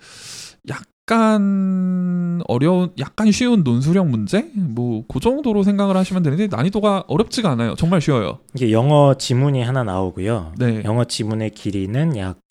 약간 0.69 2.41
어려운 2.47 2.91
약간 2.99 3.31
쉬운 3.31 3.63
논술형 3.63 4.09
문제 4.09 4.51
뭐 4.55 5.03
그 5.07 5.19
정도로 5.19 5.63
생각을 5.63 5.97
하시면 5.97 6.23
되는데 6.23 6.47
난이도가 6.47 7.05
어렵지가 7.07 7.49
않아요. 7.51 7.75
정말 7.75 8.01
쉬워요. 8.01 8.39
이게 8.55 8.71
영어 8.71 9.15
지문이 9.15 9.61
하나 9.63 9.83
나오고요. 9.83 10.53
네. 10.57 10.81
영어 10.85 11.03
지문의 11.05 11.49
길이는 11.51 12.17
약 12.17 12.43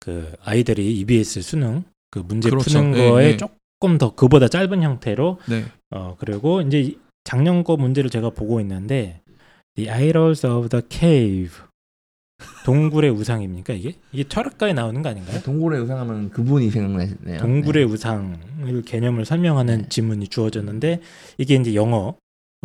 그 0.00 0.32
아이들이 0.44 0.98
EBS 0.98 1.42
수능 1.42 1.84
그 2.10 2.18
문제 2.18 2.50
그렇죠. 2.50 2.70
푸는 2.70 2.96
예, 2.98 3.08
거에 3.08 3.24
예. 3.26 3.36
조금 3.36 3.98
더 3.98 4.14
그보다 4.16 4.48
짧은 4.48 4.82
형태로 4.82 5.38
네. 5.48 5.64
어 5.94 6.16
그리고 6.18 6.60
이제 6.60 6.80
이 6.80 6.98
작년 7.22 7.62
거 7.62 7.76
문제를 7.76 8.10
제가 8.10 8.30
보고 8.30 8.60
있는데 8.60 9.20
The 9.76 9.88
Idols 9.88 10.44
of 10.44 10.70
the 10.70 10.82
Cave 10.90 11.50
동굴의 12.64 13.10
우상입니까 13.10 13.74
이게 13.74 13.94
이게 14.12 14.24
철학가에 14.28 14.72
나오는 14.72 15.02
거 15.02 15.08
아닌가요? 15.08 15.40
동굴의 15.42 15.80
의상하면 15.80 16.30
그분이 16.30 16.70
생각나네요. 16.70 17.38
동굴의 17.38 17.84
우상을 17.84 18.82
개념을 18.86 19.24
설명하는 19.24 19.82
네. 19.82 19.88
지문이 19.88 20.28
주어졌는데 20.28 21.00
이게 21.38 21.54
이제 21.54 21.74
영어로 21.74 22.16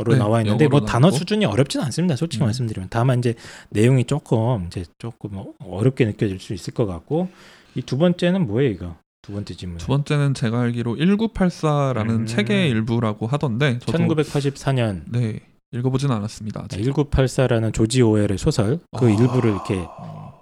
네, 0.08 0.16
나와 0.18 0.42
있는데 0.42 0.66
영어로 0.66 0.80
뭐 0.80 0.86
단어 0.88 1.08
나오고. 1.08 1.18
수준이 1.18 1.46
어렵진 1.46 1.82
않습니다. 1.82 2.16
솔직히 2.16 2.44
음. 2.44 2.46
말씀드리면 2.46 2.88
다만 2.92 3.20
이제 3.20 3.34
내용이 3.70 4.06
조금 4.06 4.66
이제 4.68 4.86
조금 5.00 5.38
어- 5.38 5.54
어렵게 5.60 6.06
느껴질 6.06 6.40
수 6.40 6.54
있을 6.54 6.74
것 6.74 6.86
같고 6.86 7.30
이 7.76 7.82
두 7.82 7.98
번째는 7.98 8.48
뭐예요 8.48 8.70
이거 8.72 8.96
두 9.22 9.34
번째 9.34 9.54
지문 9.56 9.78
두 9.78 9.88
번째는 9.88 10.34
제가 10.34 10.62
알기로 10.62 10.96
1984라는 10.96 12.10
음. 12.10 12.26
책의 12.26 12.70
일부라고 12.70 13.28
하던데 13.28 13.80
저도 13.80 13.98
1984년 13.98 15.02
네 15.12 15.40
읽어보진 15.72 16.12
않았습니다. 16.12 16.64
아직. 16.64 16.82
1984라는 16.82 17.74
조지 17.74 18.02
오웰의 18.02 18.38
소설 18.38 18.80
그 18.98 19.08
아. 19.08 19.10
일부를 19.10 19.52
이렇게 19.52 19.86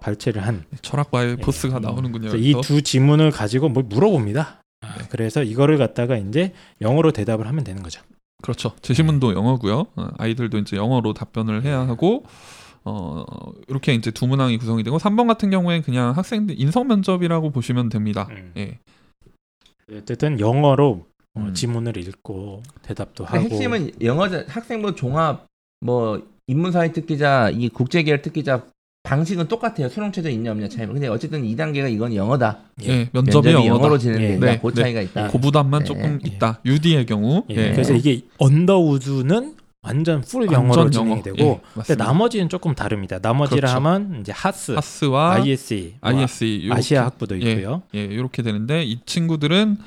발췌를 0.02 0.46
한 0.46 0.64
철학과의 0.82 1.38
네. 1.38 1.42
포스가 1.42 1.80
나오는군요. 1.80 2.36
이. 2.36 2.54
두 2.62 2.82
지문을 2.82 3.32
가지고 3.32 3.70
뭘 3.70 3.86
물어봅니다. 3.86 4.62
아, 4.82 4.98
네. 4.98 5.06
그래서 5.10 5.42
이거를 5.44 5.78
갖다가 5.78 6.18
이제 6.18 6.54
영어로 6.82 7.12
대답을 7.12 7.48
하면 7.48 7.64
되는 7.64 7.82
거죠. 7.82 8.02
그렇죠. 8.42 8.76
제시문도 8.82 9.34
영어고요. 9.34 9.88
어, 9.96 10.08
아이들도 10.18 10.60
이제 10.60 10.78
영어로 10.78 11.14
답변을 11.14 11.64
해야 11.64 11.80
하고 11.88 12.24
어 12.84 13.26
이렇게 13.68 13.96
이제 13.96 14.12
두 14.12 14.28
문항이 14.28 14.60
구성이 14.60 14.84
되고 14.84 14.98
3번 15.00 15.28
같은 15.28 15.50
경우에 15.50 15.82
그냥 15.82 16.16
학생들 16.16 16.60
인성 16.60 16.88
면접이라고 16.88 17.50
보시면 17.50 17.90
됩니다. 17.90 18.28
음. 18.30 18.52
예. 18.58 18.78
어쨌든 19.92 20.40
영어로 20.40 21.08
어, 21.36 21.42
음. 21.42 21.54
지문을 21.54 21.98
읽고 21.98 22.64
대답도 22.82 23.26
그러니까 23.26 23.46
하고 23.46 23.56
핵심은 23.56 23.92
영어 24.02 24.28
학생부 24.48 24.96
종합 24.96 25.46
뭐 25.82 26.22
인문사회 26.48 26.92
특기자 26.92 27.50
이 27.50 27.70
국제계열 27.70 28.22
특기자 28.22 28.64
방식은 29.04 29.48
똑같아요. 29.48 29.88
수능 29.88 30.12
최저 30.12 30.30
있냐 30.30 30.52
없냐 30.52 30.68
차이. 30.68 30.88
근데 30.88 31.08
어쨌든 31.08 31.44
2단계가 31.44 31.92
이건 31.92 32.16
영어다. 32.16 32.58
예, 32.84 33.08
면접이, 33.14 33.52
영어다. 33.52 33.68
영어로 33.68 33.98
진행된다. 34.00 34.54
예. 34.54 34.60
그 34.60 34.74
네, 34.74 34.82
차이가 34.82 35.02
있다. 35.02 35.28
고부담만 35.28 35.82
네. 35.82 35.86
조금 35.86 36.20
예. 36.26 36.28
있다. 36.28 36.60
UD의 36.66 37.06
경우. 37.06 37.44
예, 37.52 37.56
예. 37.56 37.72
그래서 37.72 37.94
이게 37.94 38.22
언더우드는 38.40 39.56
완전 39.84 40.22
풀 40.22 40.42
완전 40.42 40.64
영어로 40.64 40.82
영어. 40.82 40.90
진행이 40.90 41.22
되고 41.22 41.38
예, 41.38 41.62
근데. 41.74 41.96
나머지는 41.96 42.50
조금 42.50 42.74
다릅니다. 42.74 43.20
나머지를 43.22 43.62
그렇죠. 43.62 43.76
하면 43.76 44.22
이제 44.22 44.32
하스, 44.32 44.72
하스와 44.72 45.36
ISE, 45.36 45.96
뭐 46.02 46.10
ISE 46.10 46.70
아시아 46.72 47.06
학부도 47.06 47.40
예. 47.44 47.52
있고요. 47.52 47.84
예, 47.94 48.04
이렇게 48.04 48.42
되는데 48.42 48.84
이 48.84 49.00
친구들은 49.06 49.78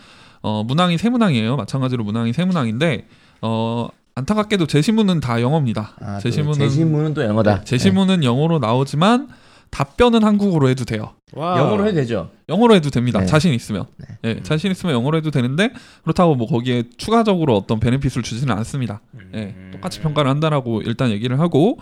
어, 0.42 0.64
문항이 0.64 0.98
세 0.98 1.08
문항이에요. 1.08 1.56
마찬가지로 1.56 2.04
문항이 2.04 2.32
세 2.32 2.44
문항인데 2.44 3.06
어, 3.42 3.88
안타깝게도 4.14 4.66
제시문은 4.66 5.20
다 5.20 5.40
영어입니다. 5.40 5.94
아, 6.00 6.18
제시문은 6.18 6.58
제시문은 6.58 7.14
또 7.14 7.22
영어다. 7.24 7.58
네, 7.58 7.64
제시문은 7.64 8.24
영어로 8.24 8.58
나오지만 8.58 9.28
답변은 9.70 10.24
한국어로 10.24 10.68
해도 10.68 10.84
돼요. 10.84 11.14
와. 11.34 11.58
영어로 11.58 11.86
해도 11.86 11.96
되죠. 11.96 12.30
영어로 12.48 12.74
해도 12.74 12.90
됩니다. 12.90 13.20
네. 13.20 13.26
자신 13.26 13.52
있으면. 13.52 13.84
네. 13.96 14.06
예, 14.24 14.32
음. 14.32 14.42
자신 14.42 14.70
있으면 14.70 14.94
영어로 14.94 15.18
해도 15.18 15.30
되는데 15.30 15.70
그렇다고 16.02 16.34
뭐 16.34 16.46
거기에 16.46 16.84
추가적으로 16.96 17.56
어떤 17.56 17.78
베네핏을 17.78 18.22
주지는 18.22 18.56
않습니다. 18.56 19.02
음. 19.14 19.30
예, 19.34 19.70
똑같이 19.72 20.00
평가를 20.00 20.30
한다라고 20.30 20.82
일단 20.82 21.10
얘기를 21.10 21.38
하고 21.38 21.78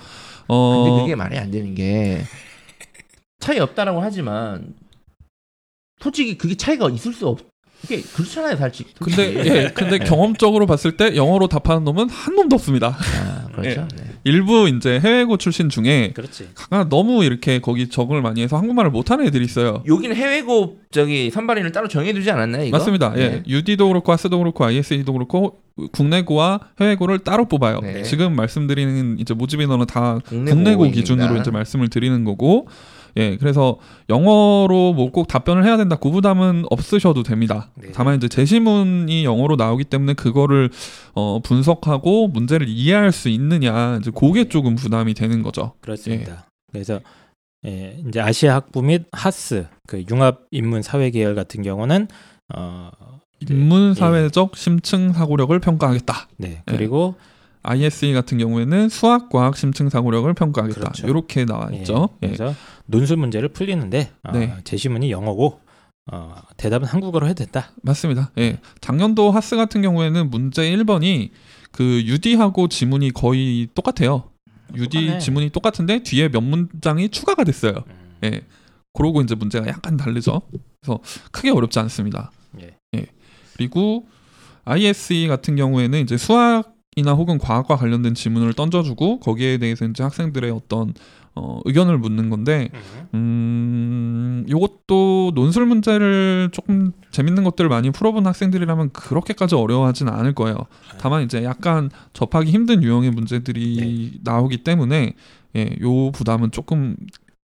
어 0.48 0.84
근데 0.84 1.02
그게 1.02 1.14
말이 1.14 1.38
안 1.38 1.50
되는 1.50 1.74
게 1.74 2.22
차이 3.38 3.60
없다라고 3.60 4.00
하지만 4.00 4.74
솔직히 6.00 6.36
그게 6.36 6.54
차이가 6.56 6.90
있을 6.90 7.12
수 7.12 7.28
없. 7.28 7.40
이게 7.84 8.02
그렇잖아요, 8.02 8.56
솔직히. 8.56 8.92
근데. 8.98 9.34
예, 9.46 9.70
근데 9.74 9.98
경험적으로 9.98 10.66
봤을 10.66 10.96
때 10.96 11.14
영어로 11.16 11.46
답하는 11.46 11.84
놈은 11.84 12.08
한 12.08 12.34
놈도 12.34 12.56
없습니다. 12.56 12.96
아, 12.98 13.48
그렇죠. 13.54 13.86
네. 13.96 14.04
일부 14.24 14.68
이제 14.68 14.98
해외고 14.98 15.36
출신 15.36 15.68
중에 15.68 16.12
그렇지. 16.14 16.48
아, 16.70 16.86
너무 16.88 17.24
이렇게 17.24 17.60
거기 17.60 17.88
적응을 17.88 18.22
많이 18.22 18.42
해서 18.42 18.56
한국말을 18.56 18.90
못하는 18.90 19.26
애들이 19.26 19.44
있어요. 19.44 19.84
여기는 19.86 20.16
해외고 20.16 20.78
저기 20.90 21.30
선발인을 21.30 21.72
따로 21.72 21.86
정해두지 21.88 22.30
않았나요? 22.30 22.64
이거? 22.64 22.78
맞습니다. 22.78 23.12
예, 23.16 23.28
네. 23.28 23.42
UD도 23.46 23.88
그렇고 23.88 24.10
하스도 24.12 24.38
그렇고 24.38 24.64
ISE도 24.64 25.12
그렇고 25.12 25.60
국내고와 25.92 26.60
해외고를 26.80 27.20
따로 27.20 27.44
뽑아요. 27.46 27.80
네. 27.80 28.02
지금 28.02 28.34
말씀드리는 28.34 29.18
이제 29.18 29.34
모집 29.34 29.60
인원은 29.60 29.86
다 29.86 30.18
국내고 30.26 30.54
국내고. 30.54 30.90
기준으로 30.90 31.36
이제 31.36 31.50
말씀을 31.50 31.88
드리는 31.88 32.24
거고, 32.24 32.66
예, 33.16 33.36
그래서 33.36 33.78
영어로 34.10 34.92
뭐 34.92 35.10
꼭 35.10 35.28
답변을 35.28 35.64
해야 35.64 35.76
된다. 35.76 35.96
그 35.96 36.10
부담은 36.10 36.64
없으셔도 36.70 37.22
됩니다. 37.22 37.70
네. 37.74 37.90
다만 37.94 38.16
이제 38.16 38.28
제시문이 38.28 39.24
영어로 39.24 39.56
나오기 39.56 39.84
때문에 39.84 40.12
그거를 40.14 40.68
어, 41.14 41.40
분석하고 41.42 42.28
문제를 42.28 42.68
이해할 42.68 43.12
수 43.12 43.28
있느냐, 43.30 43.96
이제 44.00 44.10
그게 44.14 44.48
조금 44.48 44.74
부담이 44.74 45.14
되는 45.14 45.42
거죠. 45.42 45.72
그렇습니다. 45.80 46.46
그래서 46.72 47.00
예, 47.64 47.98
이제 48.06 48.20
아시아 48.20 48.56
학부 48.56 48.82
및 48.82 49.04
하스 49.12 49.66
그 49.88 50.04
융합 50.10 50.42
인문 50.50 50.82
사회 50.82 51.10
계열 51.10 51.34
같은 51.34 51.62
경우는 51.62 52.08
어, 52.54 52.90
인문 53.48 53.94
사회적 53.94 54.56
심층 54.56 55.12
사고력을 55.12 55.58
평가하겠다. 55.58 56.28
네 56.36 56.62
그리고 56.66 57.14
ISE 57.62 58.12
같은 58.12 58.38
경우에는 58.38 58.88
수학, 58.88 59.28
과학, 59.28 59.56
심층 59.56 59.88
사고력을 59.88 60.32
평가하겠다. 60.34 60.80
그렇죠. 60.80 61.06
이렇게 61.08 61.44
나와 61.44 61.68
예, 61.72 61.78
있죠. 61.78 62.10
예. 62.22 62.28
그래서 62.28 62.54
논술 62.86 63.16
문제를 63.16 63.48
풀리는데 63.50 64.12
어, 64.22 64.32
네. 64.32 64.54
제시문이 64.64 65.10
영어고 65.10 65.60
어, 66.12 66.34
대답은 66.56 66.86
한국어로 66.86 67.26
해도 67.26 67.44
된다. 67.44 67.72
맞습니다. 67.82 68.30
예. 68.38 68.60
작년도 68.80 69.30
하스 69.30 69.56
같은 69.56 69.82
경우에는 69.82 70.30
문제 70.30 70.62
1번이 70.70 71.30
그 71.72 72.02
UD하고 72.04 72.68
지문이 72.68 73.10
거의 73.12 73.68
똑같아요. 73.74 74.30
UD 74.74 75.00
똑같네. 75.00 75.18
지문이 75.18 75.50
똑같은데 75.50 76.02
뒤에 76.02 76.28
몇 76.28 76.40
문장이 76.40 77.08
추가가 77.08 77.44
됐어요. 77.44 77.84
예. 78.24 78.42
그러고 78.92 79.20
이제 79.20 79.34
문제가 79.34 79.66
약간 79.66 79.96
다르죠. 79.96 80.42
그래서 80.80 81.00
크게 81.32 81.50
어렵지 81.50 81.78
않습니다. 81.80 82.30
예. 82.60 82.76
그리고 83.56 84.06
ISE 84.64 85.28
같은 85.28 85.56
경우에는 85.56 86.00
이제 86.00 86.16
수학이나 86.16 87.12
혹은 87.14 87.38
과학과 87.38 87.76
관련된 87.76 88.14
지문을 88.14 88.52
던져주고 88.54 89.20
거기에 89.20 89.58
대해서 89.58 89.86
이제 89.86 90.02
학생들의 90.02 90.50
어떤 90.50 90.94
어, 91.36 91.60
의견을 91.66 91.98
묻는 91.98 92.30
건데 92.30 92.70
음, 93.14 94.46
요것도 94.48 95.32
논술 95.34 95.66
문제를 95.66 96.48
조금 96.50 96.92
재밌는 97.10 97.44
것들을 97.44 97.68
많이 97.68 97.90
풀어본 97.90 98.26
학생들이라면 98.26 98.90
그렇게까지 98.92 99.54
어려워하진 99.54 100.08
않을 100.08 100.34
거예요. 100.34 100.56
다만 100.98 101.22
이제 101.22 101.44
약간 101.44 101.90
접하기 102.14 102.50
힘든 102.50 102.82
유형의 102.82 103.10
문제들이 103.10 104.20
나오기 104.24 104.64
때문에 104.64 105.12
예, 105.56 105.76
요 105.82 106.10
부담은 106.10 106.50
조금 106.52 106.96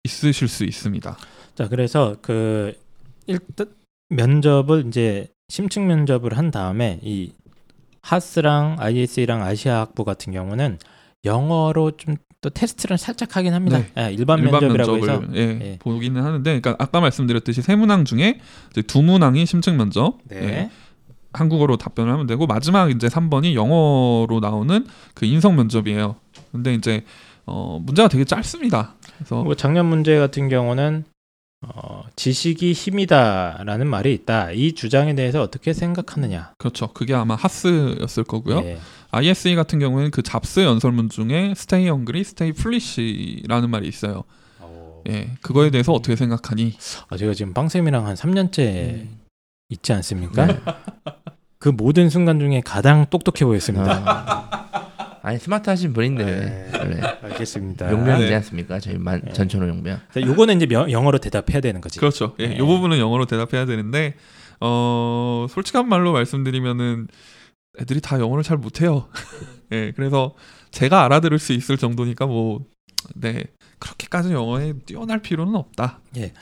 있으실 0.03 0.47
수 0.47 0.63
있습니다. 0.63 1.17
자 1.55 1.67
그래서 1.67 2.15
그 2.21 2.73
일단 3.27 3.67
면접을 4.09 4.85
이제 4.87 5.27
심층 5.49 5.87
면접을 5.87 6.37
한 6.37 6.49
다음에 6.49 6.99
이 7.03 7.33
하스랑 8.01 8.77
IS랑 8.79 9.43
아시아 9.43 9.81
학부 9.81 10.05
같은 10.05 10.33
경우는 10.33 10.79
영어로 11.25 11.91
좀 11.97 12.15
또 12.41 12.49
테스트를 12.49 12.97
살짝 12.97 13.35
하긴 13.35 13.53
합니다. 13.53 13.77
네. 13.77 13.91
예, 13.97 14.13
일반, 14.13 14.39
일반 14.39 14.61
면접이라고 14.61 14.91
면접을 14.93 15.09
해서 15.09 15.33
예, 15.35 15.41
예. 15.41 15.77
보기는 15.79 16.21
하는데, 16.21 16.59
그러니까 16.59 16.75
아까 16.83 16.99
말씀드렸듯이 16.99 17.61
세 17.61 17.75
문항 17.75 18.03
중에 18.03 18.39
이제 18.71 18.81
두 18.81 19.03
문항이 19.03 19.45
심층 19.45 19.77
면접, 19.77 20.17
네. 20.25 20.37
예, 20.37 20.69
한국어로 21.33 21.77
답변을 21.77 22.11
하면 22.11 22.27
되고 22.27 22.47
마지막 22.47 22.89
이제 22.89 23.07
3번이 23.07 23.53
영어로 23.53 24.39
나오는 24.41 24.85
그 25.13 25.25
인성 25.25 25.55
면접이에요. 25.55 26.15
근데 26.51 26.73
이제 26.73 27.05
어, 27.45 27.79
문제가 27.81 28.07
되게 28.07 28.25
짧습니다. 28.25 28.95
그래서 29.17 29.43
뭐 29.43 29.55
작년 29.55 29.85
문제 29.85 30.17
같은 30.17 30.49
경우는 30.49 31.05
어, 31.61 32.03
지식이 32.15 32.73
힘이다라는 32.73 33.87
말이 33.87 34.13
있다. 34.13 34.51
이 34.51 34.73
주장에 34.73 35.13
대해서 35.13 35.41
어떻게 35.41 35.73
생각하느냐? 35.73 36.53
그렇죠. 36.57 36.87
그게 36.87 37.13
아마 37.13 37.35
하스였을 37.35 38.23
거고요. 38.23 38.57
예. 38.65 38.79
ISE 39.11 39.55
같은 39.55 39.79
경우에는 39.79 40.09
그 40.11 40.23
잡스 40.23 40.61
연설문 40.61 41.09
중에 41.09 41.51
stay 41.51 41.85
hungry, 41.85 42.21
stay 42.21 42.53
foolish라는 42.57 43.69
말이 43.69 43.87
있어요. 43.87 44.23
예, 45.09 45.31
그거에 45.41 45.71
대해서 45.71 45.93
어떻게 45.93 46.15
생각하니? 46.15 46.75
아, 47.09 47.17
제가 47.17 47.33
지금 47.33 47.53
빵쌤이랑 47.53 48.05
한 48.05 48.15
3년째 48.15 48.59
음. 48.59 49.19
있지 49.69 49.93
않습니까? 49.93 50.45
네. 50.45 50.59
그 51.57 51.69
모든 51.69 52.09
순간 52.09 52.39
중에 52.39 52.61
가장 52.63 53.05
똑똑해 53.09 53.45
보였습니다. 53.45 54.03
아. 54.05 54.50
아니 55.23 55.37
스마트하신 55.37 55.93
분인데 55.93 56.25
네. 56.25 57.01
알겠습니다. 57.23 57.91
용병이지 57.91 58.29
네. 58.29 58.35
않습니까? 58.35 58.79
저희 58.79 58.97
만, 58.97 59.21
네. 59.23 59.33
전천후 59.33 59.67
용병. 59.67 59.99
자, 60.13 60.21
요거는 60.21 60.57
이제 60.57 60.65
명- 60.65 60.89
영어로 60.91 61.19
대답해야 61.19 61.61
되는 61.61 61.79
거지. 61.79 61.99
그렇죠. 61.99 62.35
예, 62.39 62.47
네. 62.47 62.55
이 62.55 62.59
부분은 62.59 62.97
영어로 62.97 63.25
대답해야 63.25 63.65
되는데 63.65 64.15
어, 64.59 65.45
솔직한 65.49 65.87
말로 65.87 66.11
말씀드리면은 66.13 67.07
애들이 67.79 68.01
다 68.01 68.19
영어를 68.19 68.43
잘 68.43 68.57
못해요. 68.57 69.07
예, 69.71 69.91
그래서 69.95 70.33
제가 70.71 71.03
알아들을 71.05 71.37
수 71.39 71.53
있을 71.53 71.77
정도니까 71.77 72.25
뭐 72.25 72.65
네. 73.15 73.43
그렇게까지 73.79 74.31
영어에 74.33 74.73
뛰어날 74.85 75.19
필요는 75.21 75.55
없다. 75.55 76.01
그래서 76.13 76.33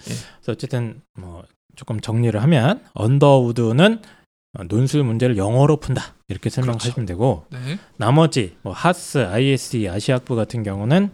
어쨌든 0.48 1.02
뭐 1.18 1.44
조금 1.76 2.00
정리를 2.02 2.42
하면 2.42 2.82
언더우드는 2.94 3.94
어, 3.94 4.19
논술 4.68 5.04
문제를 5.04 5.38
영어로 5.38 5.78
푼다 5.78 6.16
이렇게 6.28 6.50
설명하시면 6.50 7.06
되고 7.06 7.46
네. 7.52 7.78
나머지 7.98 8.56
뭐 8.62 8.74
하스, 8.74 9.20
ISE, 9.20 9.88
아시아학부 9.88 10.36
같은 10.36 10.64
경우는 10.64 11.12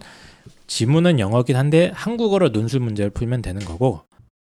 지문은 0.66 1.20
영어긴 1.20 1.56
한데 1.56 1.90
한국어로 1.94 2.50
논술 2.50 2.80
문제를 2.80 3.10
풀면 3.10 3.42
되는 3.42 3.64
거고 3.64 4.02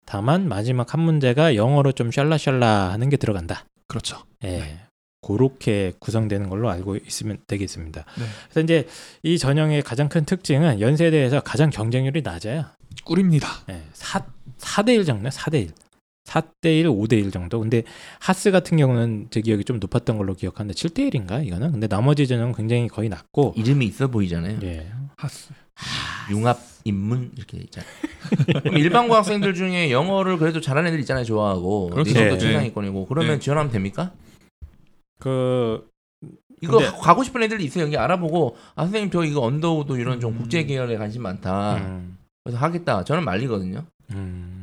다만 0.06 0.48
마지막 0.48 0.94
한 0.94 1.00
문제가 1.00 1.54
영어로 1.54 1.92
좀 1.92 2.10
샬라샬라 2.10 2.90
하는 2.90 3.10
게 3.10 3.18
들어간다. 3.18 3.66
그렇죠. 3.86 4.24
예. 4.44 4.80
그렇게 5.20 5.92
구성되는 5.98 6.48
걸로 6.48 6.70
알고 6.70 6.96
있으면 6.96 7.38
되겠습니다. 7.46 8.04
네. 8.18 8.24
그래서 8.44 8.60
이제 8.64 8.88
이 9.22 9.36
전형의 9.36 9.82
가장 9.82 10.08
큰 10.08 10.24
특징은 10.24 10.80
연세대에서 10.80 11.40
가장 11.40 11.70
경쟁률이 11.70 12.22
낮아요. 12.22 12.64
꿀입니다. 13.04 13.48
예. 13.70 13.82
4, 13.92 14.24
4대 14.58 14.94
1 14.94 15.04
정도 15.04 15.28
4대 15.28 15.60
1. 15.60 15.72
4대 16.28 16.78
1, 16.78 16.86
5대 16.88 17.12
1 17.14 17.30
정도. 17.30 17.58
근데 17.58 17.82
하스 18.20 18.50
같은 18.50 18.76
경우는 18.76 19.28
제 19.30 19.40
기억이 19.40 19.64
좀 19.64 19.78
높았던 19.80 20.18
걸로 20.18 20.34
기억하는데 20.34 20.74
7대 20.74 21.10
1인가 21.10 21.44
이거는. 21.46 21.72
근데 21.72 21.86
나머지 21.88 22.26
전형은 22.26 22.54
굉장히 22.54 22.86
거의 22.88 23.08
낮고 23.08 23.54
이름이 23.56 23.86
있어 23.86 24.08
보이잖아요. 24.08 24.58
예. 24.62 24.90
하스. 25.16 25.52
융합 26.30 26.58
인문 26.84 27.32
이렇게 27.36 27.56
돼 27.58 27.64
있잖아요. 27.64 27.90
그럼 28.62 28.76
일반 28.76 29.08
고 29.08 29.14
학생들 29.14 29.54
중에 29.54 29.90
영어를 29.90 30.36
그래도 30.38 30.60
잘하는 30.60 30.88
애들 30.88 31.00
있잖아요. 31.00 31.24
좋아하고 31.24 31.90
그렇죠. 31.90 32.10
리더도 32.10 32.34
네. 32.34 32.38
최상위권이고 32.38 33.06
그러면 33.06 33.34
네. 33.34 33.38
지원하면 33.38 33.72
됩니까? 33.72 34.12
그 35.18 35.88
이거 36.60 36.78
근데- 36.78 36.90
가고 36.98 37.22
싶은 37.22 37.42
애들이 37.44 37.64
있어요. 37.64 37.84
여기 37.84 37.96
알아보고 37.96 38.56
아 38.74 38.82
선생님 38.82 39.10
저 39.10 39.24
이거 39.24 39.42
언더우드 39.42 39.92
이런 39.98 40.20
좀 40.20 40.32
음. 40.34 40.38
국제 40.38 40.64
계열에 40.64 40.96
관심 40.96 41.22
많다. 41.22 41.76
음, 41.76 42.18
그래서 42.44 42.58
하겠다. 42.58 43.04
저는 43.04 43.24
말리거든요. 43.24 43.84
음. 44.10 44.57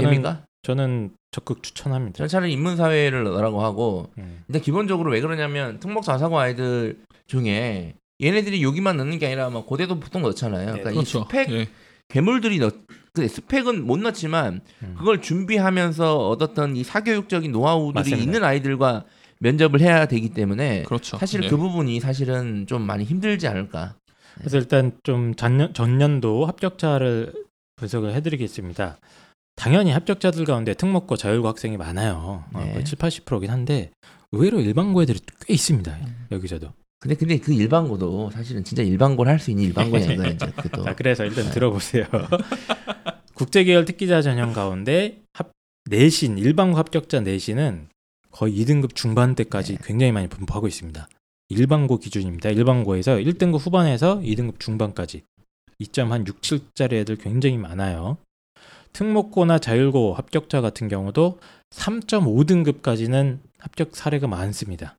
저는 0.00 0.10
됩니까? 0.10 0.44
저는 0.62 1.10
적극 1.30 1.62
추천합니다. 1.62 2.16
저는 2.16 2.28
차라리 2.28 2.52
인문 2.52 2.76
사회를 2.76 3.24
넣으라고 3.24 3.62
하고 3.62 4.10
음. 4.18 4.42
근데 4.46 4.60
기본적으로 4.60 5.10
왜 5.12 5.20
그러냐면 5.20 5.78
특목 5.80 6.04
자사고 6.04 6.38
아이들 6.38 6.98
중에 7.26 7.94
얘네들이 8.22 8.62
여기만 8.62 8.96
넣는 8.96 9.18
게 9.18 9.26
아니라 9.26 9.50
막 9.50 9.66
고대도 9.66 10.00
보통 10.00 10.22
넣잖아요. 10.22 10.66
그러니까 10.66 10.90
이 10.90 10.94
그렇죠. 10.94 11.20
스펙 11.24 11.50
예. 11.50 11.68
괴물들이 12.08 12.58
넣그 12.58 13.28
스펙은 13.28 13.86
못 13.86 13.98
넣지만 13.98 14.60
음. 14.82 14.94
그걸 14.96 15.20
준비하면서 15.20 16.28
얻었던 16.28 16.76
이 16.76 16.84
사교육적인 16.84 17.50
노하우들이 17.50 17.94
맞습니다. 17.94 18.22
있는 18.22 18.44
아이들과 18.44 19.04
면접을 19.40 19.80
해야 19.80 20.06
되기 20.06 20.30
때문에 20.30 20.84
그렇죠. 20.84 21.18
사실 21.18 21.42
예. 21.44 21.48
그 21.48 21.56
부분이 21.56 22.00
사실은 22.00 22.66
좀 22.66 22.82
많이 22.82 23.04
힘들지 23.04 23.48
않을까. 23.48 23.96
그래서 24.38 24.58
일단 24.58 24.92
좀 25.02 25.34
전년, 25.34 25.74
전년도 25.74 26.46
합격자를 26.46 27.32
분석을 27.76 28.14
해드리겠습니다. 28.14 28.98
당연히 29.56 29.92
합격자들 29.92 30.44
가운데 30.44 30.74
특목고 30.74 31.16
자율고 31.16 31.48
학생이 31.48 31.76
많아요. 31.76 32.44
어, 32.52 32.60
네. 32.64 32.72
거의 32.72 32.84
7, 32.84 32.98
80%긴 32.98 33.50
한데 33.50 33.90
의외로 34.32 34.60
일반고 34.60 35.02
애들이 35.02 35.20
꽤 35.46 35.54
있습니다. 35.54 35.92
음. 35.92 36.26
여기서도. 36.32 36.72
근데 36.98 37.14
근데 37.16 37.38
그 37.38 37.52
일반고도 37.52 38.30
사실은 38.30 38.64
진짜 38.64 38.82
일반고를 38.82 39.30
할 39.30 39.38
수 39.38 39.50
있는 39.50 39.64
일반고냐 39.64 40.12
이거는 40.12 40.34
이제 40.36 40.46
그것도 40.46 40.84
자, 40.84 40.94
그래서 40.96 41.24
일단 41.24 41.50
들어보세요. 41.50 42.06
국제계열 43.34 43.84
특기자 43.84 44.22
전형 44.22 44.52
가운데 44.52 45.22
합, 45.32 45.50
내신 45.90 46.38
일반고 46.38 46.78
합격자 46.78 47.20
내신은 47.20 47.88
거의 48.30 48.56
2등급 48.58 48.94
중반대까지 48.94 49.78
굉장히 49.84 50.12
많이 50.12 50.28
분포하고 50.28 50.66
있습니다. 50.66 51.08
일반고 51.50 51.98
기준입니다. 51.98 52.50
일반고에서 52.50 53.16
1등급 53.16 53.60
후반에서 53.60 54.20
2등급 54.20 54.58
중반까지 54.58 55.22
2.한 55.80 56.26
6, 56.26 56.40
7짜리 56.40 56.94
애들 56.94 57.16
굉장히 57.16 57.58
많아요. 57.58 58.16
특목고나 58.94 59.58
자율고 59.58 60.14
합격자 60.14 60.62
같은 60.62 60.88
경우도 60.88 61.38
3.5등급까지는 61.70 63.40
합격 63.58 63.94
사례가 63.94 64.26
많습니다. 64.26 64.96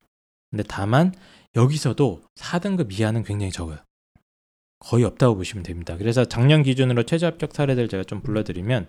근데 0.51 0.63
다만 0.67 1.13
여기서도 1.55 2.21
4등급 2.35 2.93
이하는 2.93 3.23
굉장히 3.23 3.51
적어요. 3.51 3.77
거의 4.79 5.03
없다고 5.05 5.35
보시면 5.35 5.63
됩니다. 5.63 5.97
그래서 5.97 6.25
작년 6.25 6.61
기준으로 6.61 7.03
최저 7.03 7.25
합격 7.25 7.53
사례들 7.53 7.87
제가 7.87 8.03
좀 8.03 8.21
불러드리면 8.21 8.87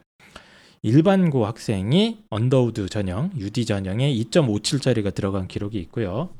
일반고 0.83 1.47
학생이 1.47 2.25
언더우드 2.29 2.89
전형, 2.89 3.31
UD 3.37 3.65
전형에 3.65 4.13
2.57짜리가 4.13 5.15
들어간 5.15 5.49
기록이 5.49 5.79
있고요. 5.81 6.31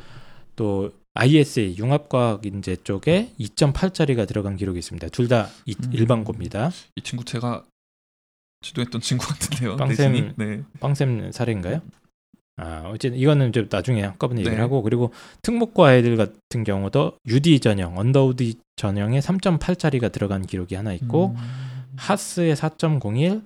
또 0.57 0.91
ISE 1.15 1.77
융합과학 1.79 2.45
인재 2.45 2.77
쪽에 2.77 3.33
2.8짜리가 3.41 4.27
들어간 4.29 4.57
기록이 4.57 4.79
있습니다. 4.79 5.09
둘다 5.09 5.49
음. 5.69 5.93
일반고입니다. 5.93 6.71
이 6.97 7.01
친구 7.01 7.25
제가 7.25 7.65
지도했던 8.67 9.01
친구 9.01 9.27
같은데요. 9.27 9.77
내신이? 9.77 10.33
네. 10.37 10.63
빵쌤 10.81 11.33
사례인가요? 11.33 11.81
아, 12.59 12.85
어쨌든 12.87 13.19
이거는 13.19 13.53
좀 13.53 13.69
나중에 13.71 14.03
한꺼번에 14.03 14.41
얘기를 14.41 14.57
네. 14.57 14.63
하고 14.63 14.83
그리고 14.83 15.13
특목고 15.43 15.85
아이들 15.85 16.17
같은 16.17 16.65
경우도 16.65 17.19
UD 17.27 17.61
전형, 17.61 17.99
언더우드 17.99 18.53
전형에 18.77 19.21
3.8짜리가 19.21 20.11
들어간 20.11 20.43
기록이 20.43 20.75
하나 20.75 20.93
있고 20.95 21.35
음. 21.37 21.87
HASS의 21.97 22.57
4.01, 22.57 23.43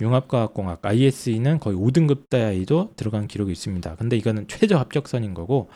융합과학공학 0.00 0.84
ISE는 0.84 1.58
거의 1.58 1.76
5등급대도 1.76 2.96
들어간 2.96 3.28
기록이 3.28 3.52
있습니다. 3.52 3.96
근데 3.96 4.16
이거는 4.16 4.46
최저 4.48 4.78
합격선인 4.78 5.34
거고 5.34 5.60
어, 5.60 5.70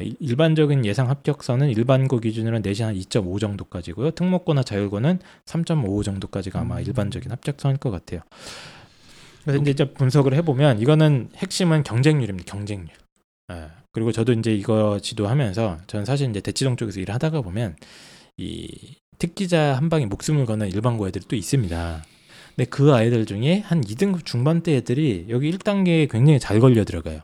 일- 0.00 0.16
일반적인 0.20 0.86
예상 0.86 1.10
합격선은 1.10 1.68
일반고 1.70 2.18
기준으로는 2.18 2.62
내신 2.62 2.86
한 2.86 2.94
2.5 2.94 3.38
정도까지고요. 3.38 4.12
특목고나 4.12 4.62
자율고는 4.62 5.18
3.55 5.44 6.02
정도까지가 6.02 6.60
아마 6.60 6.78
음. 6.78 6.82
일반적인 6.82 7.30
합격선일 7.30 7.76
것 7.76 7.90
같아요. 7.90 8.20
그래서 9.44 9.60
이제 9.60 9.74
좀 9.74 9.92
분석을 9.94 10.34
해보면 10.34 10.80
이거는 10.80 11.28
핵심은 11.36 11.82
경쟁률입니다. 11.82 12.50
경쟁률. 12.50 12.88
예. 13.52 13.66
그리고 13.90 14.12
저도 14.12 14.32
이제 14.32 14.54
이거 14.54 14.98
지도하면서 15.02 15.78
저는 15.86 16.06
사실 16.06 16.30
이제 16.30 16.40
대치동 16.40 16.76
쪽에서 16.76 17.00
일을 17.00 17.12
하다가 17.14 17.42
보면 17.42 17.76
이 18.38 18.96
특기자 19.18 19.74
한 19.76 19.90
방에 19.90 20.06
목숨을 20.06 20.46
거는 20.46 20.70
일반고 20.70 21.06
애들이 21.08 21.24
또 21.28 21.36
있습니다. 21.36 22.02
근데 22.56 22.70
그 22.70 22.94
아이들 22.94 23.26
중에 23.26 23.58
한 23.60 23.82
2등급 23.82 24.24
중반대 24.24 24.74
애들이 24.76 25.26
여기 25.28 25.50
1단계에 25.50 26.10
굉장히 26.10 26.38
잘 26.40 26.60
걸려 26.60 26.84
들어가요. 26.84 27.20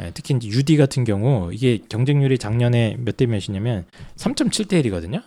예, 0.00 0.10
특히 0.14 0.34
이제 0.36 0.48
UD 0.48 0.76
같은 0.76 1.04
경우 1.04 1.52
이게 1.52 1.78
경쟁률이 1.88 2.38
작년에 2.38 2.96
몇 2.98 3.16
대 3.16 3.26
몇이냐면 3.26 3.84
3.7대 4.16 4.82
1이거든요. 4.84 5.22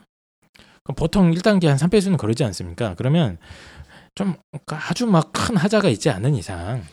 그럼 0.84 0.96
보통 0.96 1.32
1단계 1.32 1.66
한 1.68 1.78
3배수는 1.78 2.18
그러지 2.18 2.44
않습니까? 2.46 2.96
그러면 2.96 3.38
좀 4.16 4.36
아주 4.68 5.06
막 5.08 5.32
큰 5.34 5.58
하자가 5.58 5.90
있지 5.90 6.10
않은 6.10 6.36
이상 6.36 6.84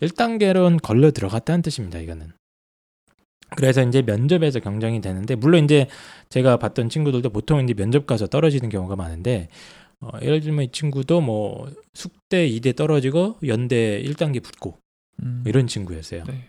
1단계로는 0.00 0.82
걸려 0.82 1.10
들어갔다는 1.10 1.62
뜻입니다. 1.62 1.98
이거는. 1.98 2.32
그래서 3.56 3.82
이제 3.82 4.02
면접에서 4.02 4.58
경쟁이 4.60 5.00
되는데 5.00 5.34
물론 5.36 5.64
이제 5.64 5.86
제가 6.28 6.56
봤던 6.58 6.88
친구들도 6.88 7.30
보통 7.30 7.62
이제 7.62 7.72
면접 7.74 8.06
가서 8.06 8.26
떨어지는 8.26 8.68
경우가 8.68 8.96
많은데 8.96 9.48
어, 10.00 10.08
예를 10.22 10.40
들면 10.40 10.64
이 10.64 10.72
친구도 10.72 11.20
뭐 11.20 11.70
숙대 11.94 12.48
2대 12.48 12.74
떨어지고 12.74 13.36
연대 13.46 14.02
1단계 14.02 14.42
붙고 14.42 14.78
음. 15.22 15.44
이런 15.46 15.66
친구였어요. 15.66 16.24
네. 16.24 16.48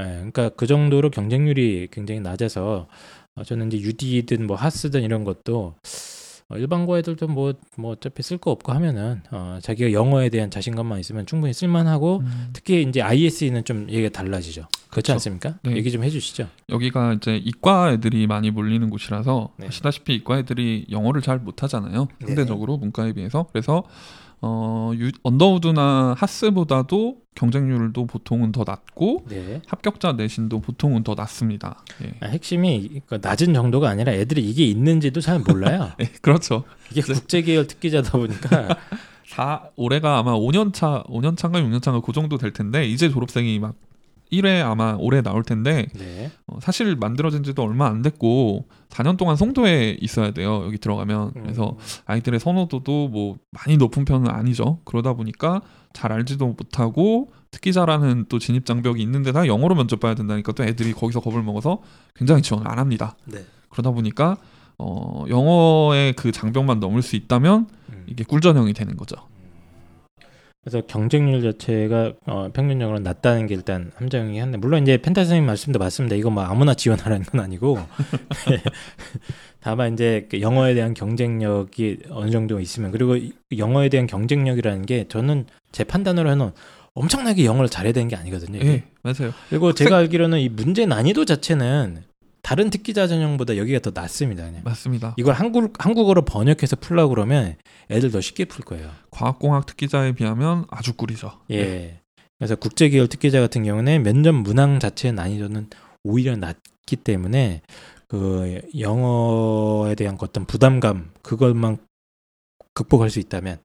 예, 0.00 0.04
그러니까 0.04 0.48
그 0.50 0.66
정도로 0.66 1.10
경쟁률이 1.10 1.88
굉장히 1.90 2.20
낮아서 2.20 2.88
어, 3.34 3.44
저는 3.44 3.68
이제 3.72 3.78
UD든 3.78 4.46
뭐 4.46 4.56
하스든 4.56 5.02
이런 5.02 5.24
것도 5.24 5.74
어, 6.48 6.56
일반고 6.56 6.98
애들도 6.98 7.28
뭐, 7.28 7.54
뭐 7.76 7.92
어차피 7.92 8.22
쓸 8.22 8.38
거 8.38 8.50
없고 8.50 8.72
하면은 8.72 9.22
어, 9.30 9.58
자기가 9.62 9.92
영어에 9.92 10.28
대한 10.28 10.50
자신감만 10.50 11.00
있으면 11.00 11.26
충분히 11.26 11.52
쓸만하고 11.52 12.18
음. 12.18 12.50
특히 12.52 12.82
이제 12.82 13.00
ISE는 13.00 13.64
좀 13.64 13.88
얘기가 13.88 14.10
달라지죠. 14.10 14.66
그렇지. 14.92 15.10
않습니까? 15.12 15.54
네. 15.62 15.74
얘기 15.76 15.90
좀 15.90 16.04
해주시죠. 16.04 16.48
여기가 16.68 17.14
이제 17.14 17.36
이과 17.36 17.92
애들이 17.92 18.26
많이 18.26 18.50
몰리는 18.50 18.90
곳이라서 18.90 19.54
네. 19.56 19.68
아시다시피 19.68 20.14
이과 20.16 20.38
애들이 20.38 20.86
영어를 20.90 21.22
잘 21.22 21.38
못하잖아요. 21.38 22.08
네. 22.20 22.26
상대적으로 22.26 22.76
문과에 22.76 23.14
비해서 23.14 23.46
그래서 23.50 23.84
어, 24.42 24.92
유, 24.96 25.10
언더우드나 25.22 26.14
하스보다도 26.18 27.16
경쟁률도 27.34 28.06
보통은 28.06 28.52
더 28.52 28.64
낮고 28.66 29.24
네. 29.30 29.62
합격자 29.66 30.12
내신도 30.12 30.60
보통은 30.60 31.04
더 31.04 31.14
낮습니다. 31.14 31.82
예. 32.04 32.12
아, 32.20 32.26
핵심이 32.26 33.00
그 33.06 33.18
낮은 33.22 33.54
정도가 33.54 33.88
아니라 33.88 34.12
애들이 34.12 34.42
이게 34.42 34.66
있는지도 34.66 35.22
잘 35.22 35.38
몰라요. 35.38 35.92
예, 36.02 36.04
그렇죠. 36.20 36.64
이게 36.90 37.00
국제 37.00 37.40
계열 37.40 37.66
특기자다 37.66 38.18
보니까 38.18 38.76
4 39.24 39.70
올해가 39.76 40.18
아마 40.18 40.34
5년 40.34 40.74
차, 40.74 41.02
5년 41.04 41.38
차인가 41.38 41.60
6년 41.60 41.80
차인가 41.80 42.04
그 42.04 42.12
정도 42.12 42.36
될 42.36 42.52
텐데 42.52 42.86
이제 42.86 43.08
졸업생이 43.08 43.58
막 43.58 43.74
1회 44.32 44.64
아마 44.64 44.96
올해 44.98 45.22
나올 45.22 45.42
텐데 45.42 45.86
네. 45.94 46.30
어, 46.46 46.58
사실 46.60 46.96
만들어진 46.96 47.42
지도 47.42 47.62
얼마 47.62 47.86
안 47.86 48.02
됐고 48.02 48.66
4년 48.88 49.16
동안 49.16 49.36
송도에 49.36 49.98
있어야 50.00 50.32
돼요. 50.32 50.62
여기 50.64 50.78
들어가면. 50.78 51.32
음. 51.36 51.42
그래서 51.42 51.76
아이들의 52.06 52.40
선호도도 52.40 53.08
뭐 53.08 53.36
많이 53.50 53.76
높은 53.76 54.04
편은 54.04 54.30
아니죠. 54.30 54.80
그러다 54.84 55.12
보니까 55.12 55.60
잘 55.92 56.12
알지도 56.12 56.46
못하고 56.46 57.32
특기자라는 57.50 58.26
또 58.28 58.38
진입 58.38 58.64
장벽이 58.64 59.02
있는데 59.02 59.32
다 59.32 59.46
영어로 59.46 59.74
면접 59.74 60.00
봐야 60.00 60.14
된다니까 60.14 60.52
또 60.52 60.64
애들이 60.64 60.92
거기서 60.92 61.20
겁을 61.20 61.42
먹어서 61.42 61.82
굉장히 62.14 62.42
지원을 62.42 62.68
안 62.70 62.78
합니다. 62.78 63.16
네. 63.26 63.44
그러다 63.68 63.90
보니까 63.90 64.36
어, 64.78 65.24
영어의 65.28 66.14
그 66.14 66.32
장벽만 66.32 66.80
넘을 66.80 67.02
수 67.02 67.16
있다면 67.16 67.68
음. 67.92 68.04
이게 68.06 68.24
꿀전형이 68.24 68.72
되는 68.72 68.96
거죠. 68.96 69.16
그래서 70.62 70.80
경쟁률 70.86 71.42
자체가 71.42 72.12
어, 72.26 72.50
평균적으로 72.52 73.00
낮다는 73.00 73.48
게 73.48 73.54
일단 73.54 73.90
함정이 73.96 74.38
한데 74.38 74.58
물론 74.58 74.82
이제 74.82 74.96
펜타 74.96 75.22
선생님 75.22 75.44
말씀도 75.44 75.80
맞습니다. 75.80 76.14
이거 76.14 76.30
뭐 76.30 76.44
아무나 76.44 76.72
지원하라는 76.72 77.24
건 77.24 77.40
아니고 77.40 77.80
다만 79.60 79.94
이제 79.94 80.28
그 80.30 80.40
영어에 80.40 80.74
대한 80.74 80.94
경쟁력이 80.94 81.98
어느 82.10 82.30
정도 82.30 82.60
있으면 82.60 82.92
그리고 82.92 83.16
이 83.16 83.32
영어에 83.56 83.88
대한 83.88 84.06
경쟁력이라는 84.06 84.86
게 84.86 85.06
저는 85.08 85.46
제 85.72 85.82
판단으로 85.82 86.30
해는 86.30 86.52
엄청나게 86.94 87.44
영어를 87.44 87.68
잘해야 87.68 87.92
되는 87.92 88.06
게 88.06 88.14
아니거든요. 88.14 88.60
예, 88.62 88.84
맞아요. 89.02 89.32
그리고 89.48 89.72
제가 89.72 89.96
알기로는 89.96 90.38
이 90.38 90.48
문제 90.48 90.86
난이도 90.86 91.24
자체는 91.24 92.04
다른 92.42 92.70
특기자 92.70 93.06
전형보다 93.06 93.56
여기가 93.56 93.78
더 93.78 93.92
낮습니다. 93.94 94.44
그냥. 94.44 94.62
맞습니다. 94.64 95.14
이걸 95.16 95.34
한국 95.34 95.72
한국어로 95.84 96.22
번역해서 96.24 96.76
풀라 96.76 97.04
고 97.04 97.10
그러면 97.10 97.56
애들 97.90 98.10
더 98.10 98.20
쉽게 98.20 98.44
풀 98.46 98.64
거예요. 98.64 98.90
과학공학 99.10 99.66
특기자에 99.66 100.12
비하면 100.12 100.66
아주 100.70 100.94
꿀이죠. 100.94 101.40
예. 101.52 102.00
그래서 102.38 102.56
국제계열 102.56 103.06
특기자 103.08 103.40
같은 103.40 103.62
경우는 103.62 104.02
면접 104.02 104.32
문항 104.32 104.80
자체의 104.80 105.12
난이도는 105.12 105.68
오히려 106.02 106.34
낮기 106.36 106.96
때문에 106.96 107.62
그 108.08 108.60
영어에 108.78 109.94
대한 109.94 110.16
어떤 110.20 110.44
부담감 110.44 111.12
그것만 111.22 111.78
극복할 112.74 113.08
수 113.10 113.20
있다면 113.20 113.58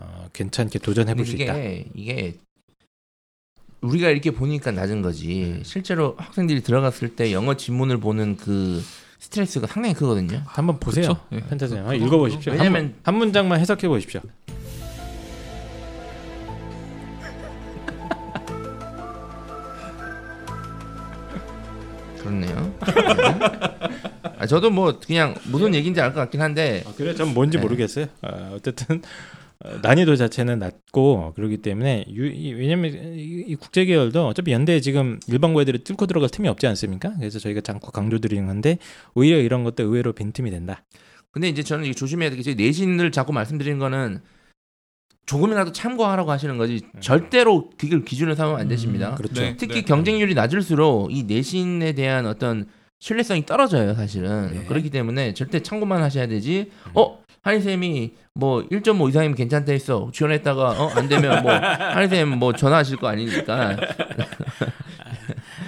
어, 0.00 0.28
괜찮게 0.32 0.78
도전해 0.78 1.14
볼 1.14 1.26
수 1.26 1.34
있다. 1.36 1.56
이게 1.94 2.34
우리가 3.82 4.08
이렇게 4.10 4.30
보니까 4.30 4.70
낮은 4.70 5.02
거지. 5.02 5.60
실제로 5.64 6.14
학생들이 6.18 6.62
들어갔을 6.62 7.10
때 7.16 7.32
영어 7.32 7.56
지문을 7.56 7.98
보는 7.98 8.36
그 8.36 8.82
스트레스가 9.18 9.66
상당히 9.66 9.94
크거든요. 9.94 10.42
한번 10.46 10.78
보세요. 10.78 11.08
그쵸? 11.08 11.20
예. 11.32 11.40
펜타님 11.48 11.76
그거- 11.78 11.94
읽어 11.94 12.18
보십시오. 12.18 12.52
왜냐면 12.52 12.94
한 13.02 13.16
문장만 13.16 13.60
해석해 13.60 13.88
보십시오. 13.88 14.20
그렇네요. 22.18 22.72
아, 24.38 24.46
저도 24.46 24.70
뭐 24.70 24.98
그냥 25.04 25.34
무슨 25.44 25.74
얘기인지 25.74 26.00
알 26.00 26.12
것 26.12 26.20
같긴 26.20 26.40
한데 26.40 26.84
아, 26.86 26.92
그래, 26.96 27.14
전 27.14 27.34
뭔지 27.34 27.56
네. 27.56 27.62
모르겠어요. 27.62 28.06
어, 28.22 28.52
어쨌든 28.56 28.96
어, 28.96 29.41
난이도 29.82 30.16
자체는 30.16 30.58
낮고 30.58 31.34
그렇기 31.34 31.58
때문에 31.58 32.06
유, 32.10 32.26
이, 32.26 32.52
왜냐면 32.52 32.92
이, 32.92 33.44
이 33.48 33.54
국제 33.54 33.84
계열도 33.84 34.26
어차피 34.26 34.52
연대 34.52 34.80
지금 34.80 35.20
일반 35.28 35.54
고 35.54 35.62
애들이 35.62 35.78
뚫고 35.84 36.06
들어갈 36.06 36.28
틈이 36.30 36.48
없지 36.48 36.66
않습니까? 36.66 37.14
그래서 37.18 37.38
저희가 37.38 37.60
자꾸 37.60 37.92
강조드리는 37.92 38.46
건데 38.46 38.78
오히려 39.14 39.38
이런 39.38 39.64
것도 39.64 39.84
의외로 39.84 40.12
빈틈이 40.12 40.50
된다. 40.50 40.84
근데 41.30 41.48
이제 41.48 41.62
저는 41.62 41.92
조심해야 41.92 42.30
되게 42.30 42.42
제 42.42 42.54
내신을 42.54 43.12
자꾸 43.12 43.32
말씀드리는 43.32 43.78
거는 43.78 44.20
조금이라도 45.26 45.72
참고하라고 45.72 46.30
하시는 46.30 46.58
거지 46.58 46.82
절대로 47.00 47.70
그걸 47.78 48.04
기준을 48.04 48.36
삼으면 48.36 48.60
안 48.60 48.68
되십니다. 48.68 49.14
그렇죠. 49.14 49.40
네. 49.40 49.56
특히 49.56 49.82
경쟁률이 49.82 50.34
낮을수록 50.34 51.12
이 51.12 51.22
내신에 51.22 51.92
대한 51.92 52.26
어떤 52.26 52.66
신뢰성이 53.06 53.44
떨어져요, 53.44 53.94
사실은. 53.94 54.52
네. 54.54 54.64
그렇기 54.64 54.88
때문에 54.88 55.34
절대 55.34 55.60
참고만 55.60 56.00
하셔야 56.00 56.28
되지. 56.28 56.70
어, 56.94 57.18
한희쌤이 57.42 58.12
뭐 58.34 58.62
1.5 58.68 59.08
이상이면 59.08 59.34
괜찮다 59.34 59.72
했어. 59.72 60.08
지원했다가 60.14 60.80
어, 60.80 60.86
안 60.94 61.08
되면 61.08 61.42
뭐 61.42 61.50
한희쌤 61.52 62.28
뭐 62.38 62.52
전화하실 62.52 62.98
거 62.98 63.08
아니니까. 63.08 63.76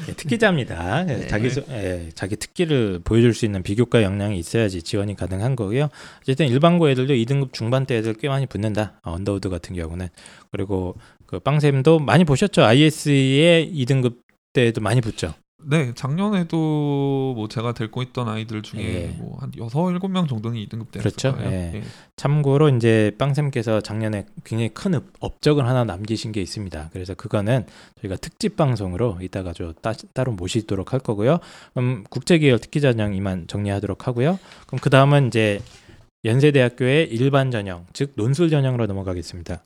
예, 0.09 0.13
특기자입니다. 0.13 1.01
예, 1.09 1.17
네. 1.17 1.27
자기 1.27 1.51
소- 1.51 1.65
예, 1.71 2.09
자기 2.15 2.37
특기를 2.37 3.01
보여줄 3.03 3.35
수 3.35 3.45
있는 3.47 3.65
비교과 3.65 4.05
역량이 4.05 4.39
있어야지 4.39 4.83
지원이 4.83 5.17
가능한 5.17 5.57
거고요. 5.57 5.89
어쨌든 6.23 6.47
일반고 6.47 6.89
애들도 6.91 7.15
2등급 7.15 7.53
중반대 7.53 7.97
애들 7.97 8.15
꽤 8.15 8.29
많이 8.29 8.47
붙는다. 8.47 9.01
어, 9.03 9.11
언더우드 9.15 9.49
같은 9.49 9.75
경우는 9.75 10.07
그리고 10.53 10.95
그 11.27 11.41
빵쌤도 11.41 11.99
많이 11.99 12.25
보셨죠? 12.25 12.63
ISE 12.63 13.73
2등급 13.75 14.19
때도 14.53 14.81
많이 14.81 15.01
붙죠. 15.01 15.35
네, 15.67 15.93
작년에도 15.95 17.33
뭐 17.37 17.49
제가 17.49 17.73
데리고 17.73 18.03
있던 18.03 18.29
아이들 18.29 18.63
중에 18.63 18.81
예. 18.83 19.07
뭐한 19.19 19.53
여섯 19.59 19.91
일곱 19.91 20.09
명 20.09 20.27
정도는 20.27 20.59
2등급 20.59 20.91
대였을 20.91 21.01
그렇죠. 21.11 21.37
예. 21.43 21.73
예. 21.77 21.83
참고로 22.17 22.69
이제 22.71 23.13
빵쌤께서 23.19 23.81
작년에 23.81 24.27
굉장히 24.45 24.69
큰 24.75 24.95
업- 24.95 25.05
업적을 25.21 25.67
하나 25.67 25.85
남기신 25.85 26.33
게 26.33 26.43
있습니다. 26.43 26.91
그래서 26.93 27.15
그거는 27.15 27.65
저희가 28.01 28.17
특집 28.17 28.57
방송으로 28.57 29.19
이따가 29.23 29.53
저 29.53 29.73
따, 29.81 29.93
따로 30.13 30.33
모시도록 30.33 30.93
할 30.93 31.01
거고요. 31.01 31.39
그럼 31.73 32.05
국제계열 32.11 32.59
특기전형 32.59 33.15
이만 33.15 33.47
정리하도록 33.47 34.07
하고요. 34.07 34.39
그럼 34.67 34.81
그 34.83 34.91
다음은 34.91 35.29
이제 35.29 35.61
연세대학교의 36.25 37.09
일반 37.11 37.51
전형, 37.51 37.87
즉 37.93 38.13
논술 38.17 38.49
전형으로 38.51 38.87
넘어가겠습니다. 38.87 39.63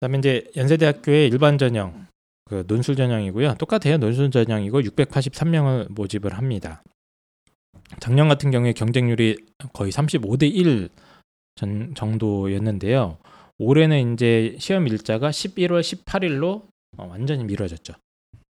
그다음에 0.00 0.18
이제 0.18 0.44
연세대학교의 0.56 1.28
일반 1.28 1.58
전형, 1.58 2.06
그 2.52 2.64
논술 2.66 2.96
전형이고요. 2.96 3.54
똑같아요. 3.54 3.96
논술 3.96 4.30
전형이고 4.30 4.82
683명을 4.82 5.90
모집을 5.90 6.34
합니다. 6.34 6.82
작년 7.98 8.28
같은 8.28 8.50
경우에 8.50 8.74
경쟁률이 8.74 9.38
거의 9.72 9.90
35대 9.90 10.54
1 10.54 10.90
전, 11.54 11.94
정도였는데요. 11.94 13.16
올해는 13.58 14.12
이제 14.12 14.54
시험 14.58 14.86
일자가 14.86 15.30
11월 15.30 15.80
18일로 15.80 16.64
어, 16.98 17.06
완전히 17.08 17.44
미뤄졌죠. 17.44 17.94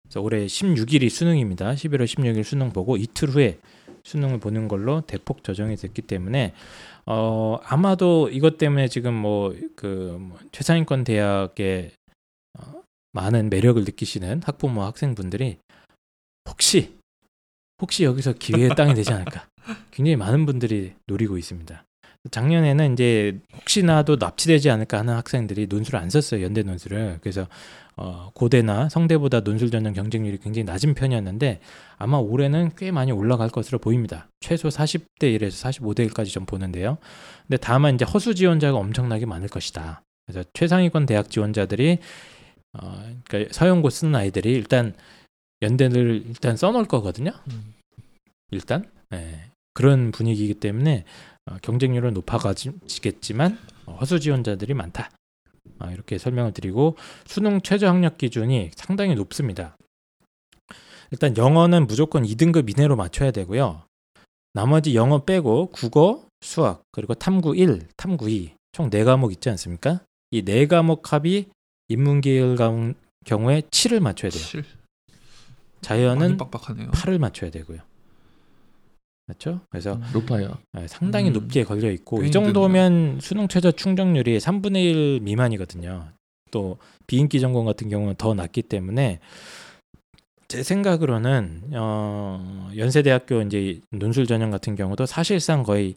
그래서 0.02 0.20
올해 0.20 0.46
16일이 0.46 1.08
수능입니다. 1.08 1.74
11월 1.74 2.04
16일 2.04 2.42
수능 2.42 2.70
보고 2.70 2.96
이틀 2.96 3.28
후에 3.28 3.60
수능을 4.02 4.40
보는 4.40 4.66
걸로 4.66 5.02
대폭 5.02 5.44
조정이 5.44 5.76
됐기 5.76 6.02
때문에 6.02 6.54
어, 7.06 7.60
아마도 7.62 8.28
이것 8.30 8.58
때문에 8.58 8.88
지금 8.88 9.14
뭐그 9.14 10.16
뭐 10.20 10.38
최상위권 10.50 11.04
대학의 11.04 11.92
어, 11.92 12.01
많은 13.12 13.50
매력을 13.50 13.82
느끼시는 13.84 14.42
학부모 14.44 14.82
학생분들이 14.82 15.58
혹시 16.48 16.96
혹시 17.80 18.04
여기서 18.04 18.34
기회의 18.34 18.70
땅이 18.70 18.94
되지 18.94 19.12
않을까? 19.12 19.46
굉장히 19.90 20.16
많은 20.16 20.46
분들이 20.46 20.94
노리고 21.06 21.38
있습니다. 21.38 21.84
작년에는 22.30 22.92
이제 22.92 23.40
혹시나도 23.56 24.16
납치되지 24.16 24.70
않을까 24.70 24.98
하는 24.98 25.14
학생들이 25.14 25.66
논술을 25.66 25.98
안 25.98 26.08
썼어요 26.08 26.42
연대 26.42 26.62
논술을. 26.62 27.18
그래서 27.20 27.48
어, 27.96 28.30
고대나 28.34 28.88
성대보다 28.88 29.40
논술 29.40 29.70
전형 29.70 29.92
경쟁률이 29.92 30.38
굉장히 30.38 30.64
낮은 30.64 30.94
편이었는데 30.94 31.60
아마 31.98 32.18
올해는 32.18 32.72
꽤 32.76 32.92
많이 32.92 33.10
올라갈 33.10 33.48
것으로 33.50 33.78
보입니다. 33.78 34.28
최소 34.40 34.68
40대 34.68 35.36
1에서 35.36 35.72
45대 35.72 36.08
1까지 36.08 36.28
좀 36.28 36.46
보는데요. 36.46 36.98
근데 37.48 37.56
다만 37.56 37.96
이제 37.96 38.04
허수 38.04 38.34
지원자가 38.34 38.78
엄청나게 38.78 39.26
많을 39.26 39.48
것이다. 39.48 40.02
그래서 40.26 40.48
최상위권 40.54 41.06
대학 41.06 41.28
지원자들이 41.28 41.98
어, 42.74 43.20
그러니까 43.24 43.52
서영고 43.52 43.90
쓰는 43.90 44.14
아이들이 44.14 44.52
일단 44.52 44.94
연대를 45.60 46.24
일단 46.26 46.56
써놓을 46.56 46.86
거거든요 46.86 47.32
일단 48.50 48.90
예, 49.12 49.50
그런 49.74 50.10
분위기이기 50.10 50.54
때문에 50.54 51.04
어, 51.46 51.56
경쟁률은 51.62 52.14
높아가지겠지만 52.14 53.58
어, 53.86 53.96
허수 54.00 54.20
지원자들이 54.20 54.74
많다. 54.74 55.10
아, 55.78 55.90
이렇게 55.90 56.18
설명을 56.18 56.52
드리고 56.52 56.96
수능 57.26 57.60
최저 57.60 57.88
학력 57.88 58.18
기준이 58.18 58.70
상당히 58.76 59.14
높습니다. 59.14 59.76
일단 61.10 61.36
영어는 61.36 61.86
무조건 61.86 62.22
2등급 62.24 62.70
이내로 62.70 62.96
맞춰야 62.96 63.30
되고요. 63.32 63.82
나머지 64.54 64.94
영어 64.94 65.24
빼고 65.24 65.70
국어, 65.70 66.26
수학, 66.40 66.82
그리고 66.92 67.14
탐구 67.14 67.56
1, 67.56 67.88
탐구 67.96 68.30
2, 68.30 68.54
총 68.72 68.90
4과목 68.90 69.32
있지 69.32 69.50
않습니까? 69.50 70.00
이 70.30 70.42
4과목 70.42 71.06
합이 71.06 71.46
인문계열 71.92 72.56
가- 72.56 72.72
경우에 73.24 73.60
7을 73.70 74.00
맞춰야 74.00 74.30
돼요. 74.30 74.42
실 74.42 74.60
많이 74.62 74.72
자연은 75.82 76.36
빡빡하네요. 76.36 76.90
8을 76.90 77.18
맞춰야 77.18 77.50
되고요. 77.50 77.78
맞죠? 79.26 79.60
그래서 79.70 80.00
높아요. 80.12 80.58
네, 80.72 80.86
상당히 80.88 81.28
음. 81.28 81.32
높게 81.34 81.64
걸려 81.64 81.90
있고 81.90 82.18
꽤이 82.18 82.30
정도면 82.30 83.20
수능 83.20 83.46
최저 83.48 83.70
충족률이 83.70 84.38
3분의 84.38 84.76
1 84.84 85.20
미만이거든요. 85.20 86.08
또 86.50 86.78
비인기 87.06 87.40
전공 87.40 87.64
같은 87.64 87.88
경우는 87.88 88.16
더 88.16 88.34
낮기 88.34 88.62
때문에 88.62 89.20
제 90.48 90.62
생각으로는 90.62 91.70
어, 91.74 92.70
연세대학교 92.76 93.40
이제 93.42 93.80
논술 93.90 94.26
전형 94.26 94.50
같은 94.50 94.74
경우도 94.76 95.06
사실상 95.06 95.62
거의 95.62 95.94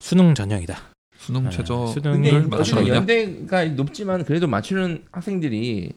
수능 0.00 0.34
전형이다. 0.34 0.78
수능 1.18 1.46
아, 1.46 1.50
최저 1.50 1.86
수능을 1.86 2.48
맞추느냐? 2.48 2.94
연대가 2.94 3.64
높지만 3.64 4.24
그래도 4.24 4.46
맞추는 4.46 5.04
학생들이 5.10 5.92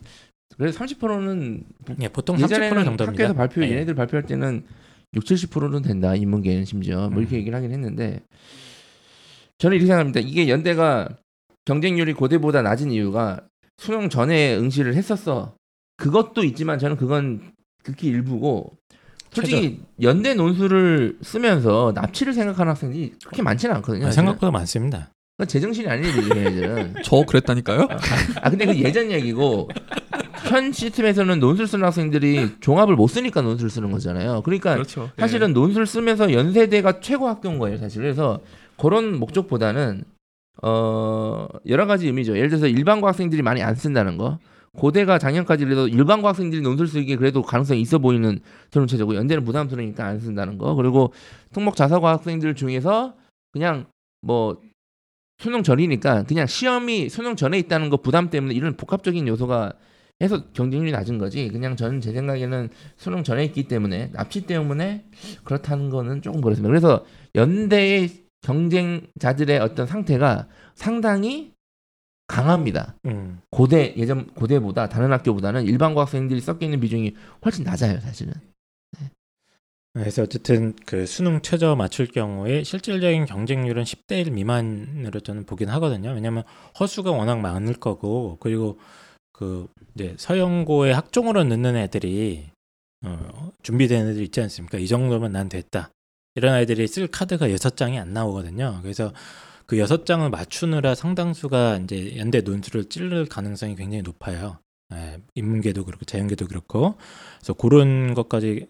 그래도 0.58 0.77
30%는 0.77 1.63
예, 2.01 2.08
보통 2.08 2.36
30% 2.38 2.43
예전에는 2.43 2.86
정도입니다. 2.86 3.05
학교에서 3.05 3.34
발표 3.34 3.63
예. 3.63 3.71
얘네들 3.71 3.95
발표할 3.95 4.25
때는 4.25 4.63
6, 5.13 5.23
70%는 5.23 5.82
된다 5.82 6.15
인문계는 6.15 6.65
심지어 6.65 7.10
뭐 7.10 7.21
이렇게 7.21 7.36
음. 7.36 7.39
얘기를 7.39 7.55
하긴 7.55 7.71
했는데 7.71 8.21
저는 9.58 9.75
이렇게 9.75 9.88
생각합니다. 9.88 10.19
이게 10.21 10.49
연대가 10.49 11.08
경쟁률이 11.65 12.13
고대보다 12.13 12.62
낮은 12.62 12.91
이유가 12.91 13.41
수능 13.77 14.10
전에 14.10 14.55
응시를 14.58 14.95
했었어. 14.95 15.55
그것도 15.97 16.43
있지만 16.45 16.79
저는 16.79 16.95
그건 16.97 17.53
극히 17.84 18.08
일부고 18.08 18.77
솔직히 19.32 19.80
연대 20.02 20.34
논술을 20.34 21.18
쓰면서 21.22 21.92
납치를 21.96 22.34
생각하는 22.34 22.72
학생들이 22.72 23.13
그렇게 23.24 23.42
많지는 23.42 23.76
않거든요. 23.78 24.08
아. 24.08 24.12
생각보다 24.12 24.52
많습니다. 24.52 25.10
그건 25.38 25.48
제정신이 25.48 25.88
아닌 25.88 26.06
일이죠, 26.06 26.36
얘네들은. 26.36 26.96
저 27.04 27.24
그랬다니까요? 27.24 27.88
아 28.42 28.50
근데 28.50 28.65
그 28.65 28.78
예전 28.80 29.12
얘기고 29.12 29.70
현 30.50 30.72
시스템에서는 30.72 31.39
논술 31.39 31.68
쓰는 31.68 31.86
학생들이 31.86 32.58
종합을 32.60 32.96
못 32.96 33.08
쓰니까 33.08 33.42
논술 33.42 33.70
쓰는 33.70 33.92
거잖아요. 33.92 34.42
그러니까 34.42 34.74
그렇죠. 34.74 35.10
예. 35.18 35.22
사실은 35.22 35.54
논술 35.54 35.86
쓰면서 35.86 36.34
연세대가 36.34 37.00
최고 37.00 37.28
학교인 37.28 37.60
거예요, 37.60 37.78
사실. 37.78 38.02
그래서 38.02 38.39
그런 38.78 39.18
목적보다는 39.18 40.04
어 40.62 41.48
여러 41.68 41.86
가지 41.86 42.08
의미죠. 42.08 42.36
예를 42.36 42.50
들어서 42.50 42.68
일반고 42.68 43.08
학생들이 43.08 43.42
많이 43.42 43.62
안 43.62 43.76
쓴다는 43.76 44.18
거. 44.18 44.39
고대가 44.77 45.17
작년까지 45.17 45.65
그래도 45.65 45.88
일반고 45.88 46.27
학생들이 46.27 46.62
논술 46.62 46.88
쓰기에 46.88 47.15
그래도 47.15 47.41
가능성이 47.41 47.82
있어 47.82 47.99
보이는 47.99 48.39
저는 48.71 48.88
체제고 48.88 49.15
연대는 49.15 49.43
부담스러우니까 49.43 50.05
안 50.05 50.19
쓴다는 50.19 50.58
거. 50.58 50.75
그리고 50.75 51.13
특목 51.51 51.75
자사고 51.75 52.08
학생들 52.08 52.55
중에서 52.55 53.15
그냥 53.51 53.88
뭐 54.21 54.62
수능 55.39 55.63
전이니까 55.63 56.23
그냥 56.23 56.45
시험이 56.47 57.10
수능 57.10 57.36
전에 57.36 57.58
있다는 57.60 57.89
거 57.89 57.97
부담 57.97 58.29
때문에 58.29 58.53
이런 58.53 58.75
복합적인 58.75 59.27
요소가 59.27 59.73
해서 60.21 60.43
경쟁률이 60.51 60.91
낮은 60.91 61.17
거지. 61.17 61.47
그냥 61.47 61.77
저는 61.77 62.01
제 62.01 62.12
생각에는 62.12 62.69
수능 62.97 63.23
전에 63.23 63.45
있기 63.45 63.69
때문에 63.69 64.12
납치 64.12 64.45
때문에 64.45 65.05
그렇다는 65.45 65.89
거는 65.89 66.21
조금 66.21 66.41
그렇습니다. 66.41 66.67
그래서 66.67 67.05
연대의 67.36 68.10
경쟁자들의 68.41 69.60
어떤 69.60 69.88
상태가 69.88 70.47
상당히 70.75 71.53
강합니다. 72.30 72.96
음. 73.06 73.42
고대 73.50 73.94
예전 73.98 74.28
고대보다 74.28 74.88
다른 74.88 75.12
학교보다는 75.12 75.65
일반고 75.65 76.00
학생들이 76.00 76.39
섞여 76.39 76.65
있는 76.65 76.80
비중이 76.80 77.15
훨씬 77.44 77.63
낮아요, 77.65 78.00
사실은. 78.00 78.34
그래서 79.94 80.22
어쨌든 80.22 80.76
그 80.86 81.08
수능 81.08 81.42
최저 81.42 81.76
맞출 81.76 82.06
경우에 82.06 82.63
실질적인 82.63 83.26
경쟁률은 83.26 83.84
10대 83.84 84.28
1 84.28 84.32
미만으로 84.32 85.20
저는 85.20 85.46
보긴 85.46 85.70
하거든요. 85.70 86.12
왜냐하면 86.12 86.44
허수가 86.80 87.12
워낙 87.12 87.39
많을 87.39 87.74
거고 87.74 88.38
그리고 88.39 88.80
그 89.34 89.68
이제 89.96 90.15
서영고의 90.18 90.94
학종으로 90.94 91.44
넣는 91.44 91.76
애들이 91.76 92.52
어, 93.04 93.52
준비된 93.63 94.10
애들 94.10 94.22
있지 94.22 94.39
않습니까? 94.42 94.78
이 94.78 94.88
정도면 94.88 95.32
난 95.32 95.50
됐다. 95.50 95.89
이런 96.36 96.54
아이들이 96.54 96.88
쓸 96.88 97.08
카드가 97.08 97.52
여섯 97.52 97.76
장이 97.76 97.98
안 97.98 98.13
나오거든요. 98.13 98.80
그래서 98.84 99.12
그 99.69 99.77
여섯 99.77 100.03
장을 100.03 100.27
맞추느라 100.27 100.95
상당수가 100.95 101.82
이제 101.84 102.17
연대 102.17 102.41
논술을 102.41 102.86
찌를 102.86 103.27
가능성이 103.27 103.75
굉장히 103.75 104.01
높아요. 104.01 104.58
예, 104.91 105.19
인문계도 105.36 105.86
그렇고 105.86 106.05
자연계도 106.05 106.47
그렇고 106.47 106.95
그래서 107.38 107.53
그런 107.53 108.15
것까지 108.15 108.65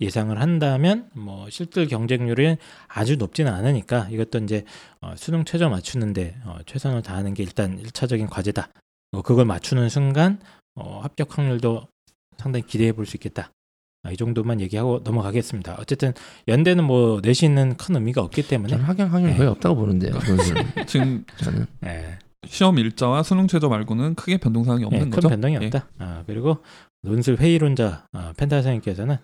예상을 0.00 0.38
한다면 0.38 1.08
뭐 1.14 1.48
실질 1.48 1.88
경쟁률이 1.88 2.58
아주 2.86 3.16
높지는 3.16 3.50
않으니까 3.50 4.08
이것도 4.10 4.40
이제 4.40 4.66
어, 5.00 5.14
수능 5.16 5.46
최저 5.46 5.70
맞추는데 5.70 6.36
어, 6.44 6.58
최선을 6.66 7.00
다하는 7.00 7.32
게 7.32 7.42
일단 7.42 7.78
일차적인 7.78 8.26
과제다. 8.26 8.68
어, 9.12 9.22
그걸 9.22 9.46
맞추는 9.46 9.88
순간 9.88 10.38
어, 10.74 11.00
합격 11.00 11.38
확률도 11.38 11.88
상당히 12.36 12.66
기대해 12.66 12.92
볼 12.92 13.06
수 13.06 13.16
있겠다. 13.16 13.52
아, 14.06 14.12
이 14.12 14.16
정도만 14.16 14.60
얘기하고 14.60 15.00
넘어가겠습니다. 15.02 15.76
어쨌든 15.80 16.12
연대는 16.46 16.84
뭐 16.84 17.20
내신은 17.22 17.76
큰 17.76 17.96
의미가 17.96 18.22
없기 18.22 18.46
때문에 18.46 18.70
저는 18.70 18.84
학연 18.84 19.08
확률이 19.08 19.32
네. 19.32 19.38
거의 19.38 19.50
없다고 19.50 19.74
보는데요. 19.74 20.12
지금 20.86 21.24
저는 21.38 21.66
예, 21.84 22.18
시험 22.46 22.78
일자와 22.78 23.24
수능 23.24 23.48
최저 23.48 23.68
말고는 23.68 24.14
크게 24.14 24.36
변동 24.36 24.62
사항이 24.62 24.82
예, 24.82 24.86
없는 24.86 25.00
큰 25.00 25.10
거죠. 25.10 25.28
변동이 25.28 25.54
예. 25.60 25.64
없다. 25.66 25.88
아, 25.98 26.22
그리고 26.26 26.58
논술 27.02 27.36
회의론자 27.36 28.06
아, 28.12 28.32
펜타 28.36 28.56
선생님께서는 28.56 29.16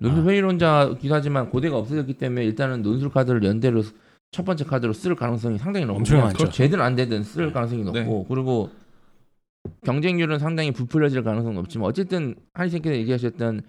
논술 0.00 0.22
아. 0.22 0.26
회의론자 0.26 0.94
기사지만 1.00 1.50
고대가 1.50 1.76
없어졌기 1.76 2.14
때문에 2.14 2.46
일단은 2.46 2.80
논술 2.80 3.10
카드를 3.10 3.44
연대로 3.44 3.82
첫 4.30 4.44
번째 4.46 4.64
카드로 4.64 4.94
쓸 4.94 5.14
가능성이 5.14 5.58
상당히 5.58 5.84
높고 5.84 5.98
엄청 5.98 6.20
많죠. 6.20 6.48
되든 6.48 6.80
안 6.80 6.96
되든 6.96 7.24
쓸 7.24 7.48
네. 7.48 7.52
가능성이 7.52 7.84
네. 7.84 8.00
높고 8.02 8.24
그리고 8.26 8.70
경쟁률은 9.84 10.38
상당히 10.38 10.72
부풀려질 10.72 11.22
가능성은 11.22 11.58
없지만 11.58 11.88
어쨌든 11.88 12.34
한의생께서 12.54 12.96
얘기하셨던 12.96 13.62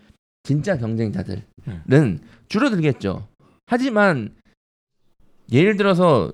진짜 0.46 0.78
경쟁자들은 0.78 1.44
음. 1.92 2.20
줄어들겠죠. 2.48 3.28
하지만 3.66 4.30
예를 5.52 5.76
들어서 5.76 6.32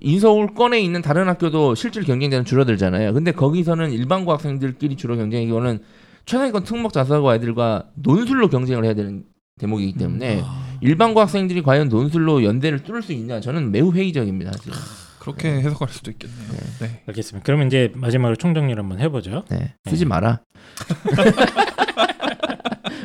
인서울권에 0.00 0.80
있는 0.80 1.02
다른 1.02 1.28
학교도 1.28 1.74
실질 1.74 2.04
경쟁자는 2.04 2.44
줄어들잖아요. 2.46 3.12
근데 3.12 3.32
거기서는 3.32 3.92
일반고 3.92 4.32
학생들끼리 4.32 4.96
주로 4.96 5.16
경쟁이고는 5.16 5.80
최상위권 6.24 6.64
특목 6.64 6.92
자사고 6.92 7.34
애들과 7.34 7.90
논술로 7.94 8.48
경쟁을 8.48 8.84
해야 8.84 8.94
되는 8.94 9.24
대목이기 9.58 9.98
때문에 9.98 10.40
아, 10.42 10.78
일반고 10.80 11.20
학생들이 11.20 11.62
과연 11.62 11.90
논술로 11.90 12.42
연대를 12.44 12.82
뚫을 12.82 13.02
수 13.02 13.12
있냐 13.12 13.40
저는 13.40 13.70
매우 13.72 13.92
회의적입니다. 13.92 14.52
사실. 14.52 14.72
그렇게 15.18 15.50
해석할 15.50 15.90
수도 15.90 16.10
있겠네요. 16.10 16.48
네. 16.80 17.02
알겠습니다. 17.06 17.44
그러면 17.44 17.66
이제 17.66 17.92
마지막으로 17.94 18.36
총정리를 18.36 18.82
한번 18.82 19.00
해보죠. 19.00 19.44
네, 19.50 19.74
쓰지 19.84 20.06
마라. 20.06 20.40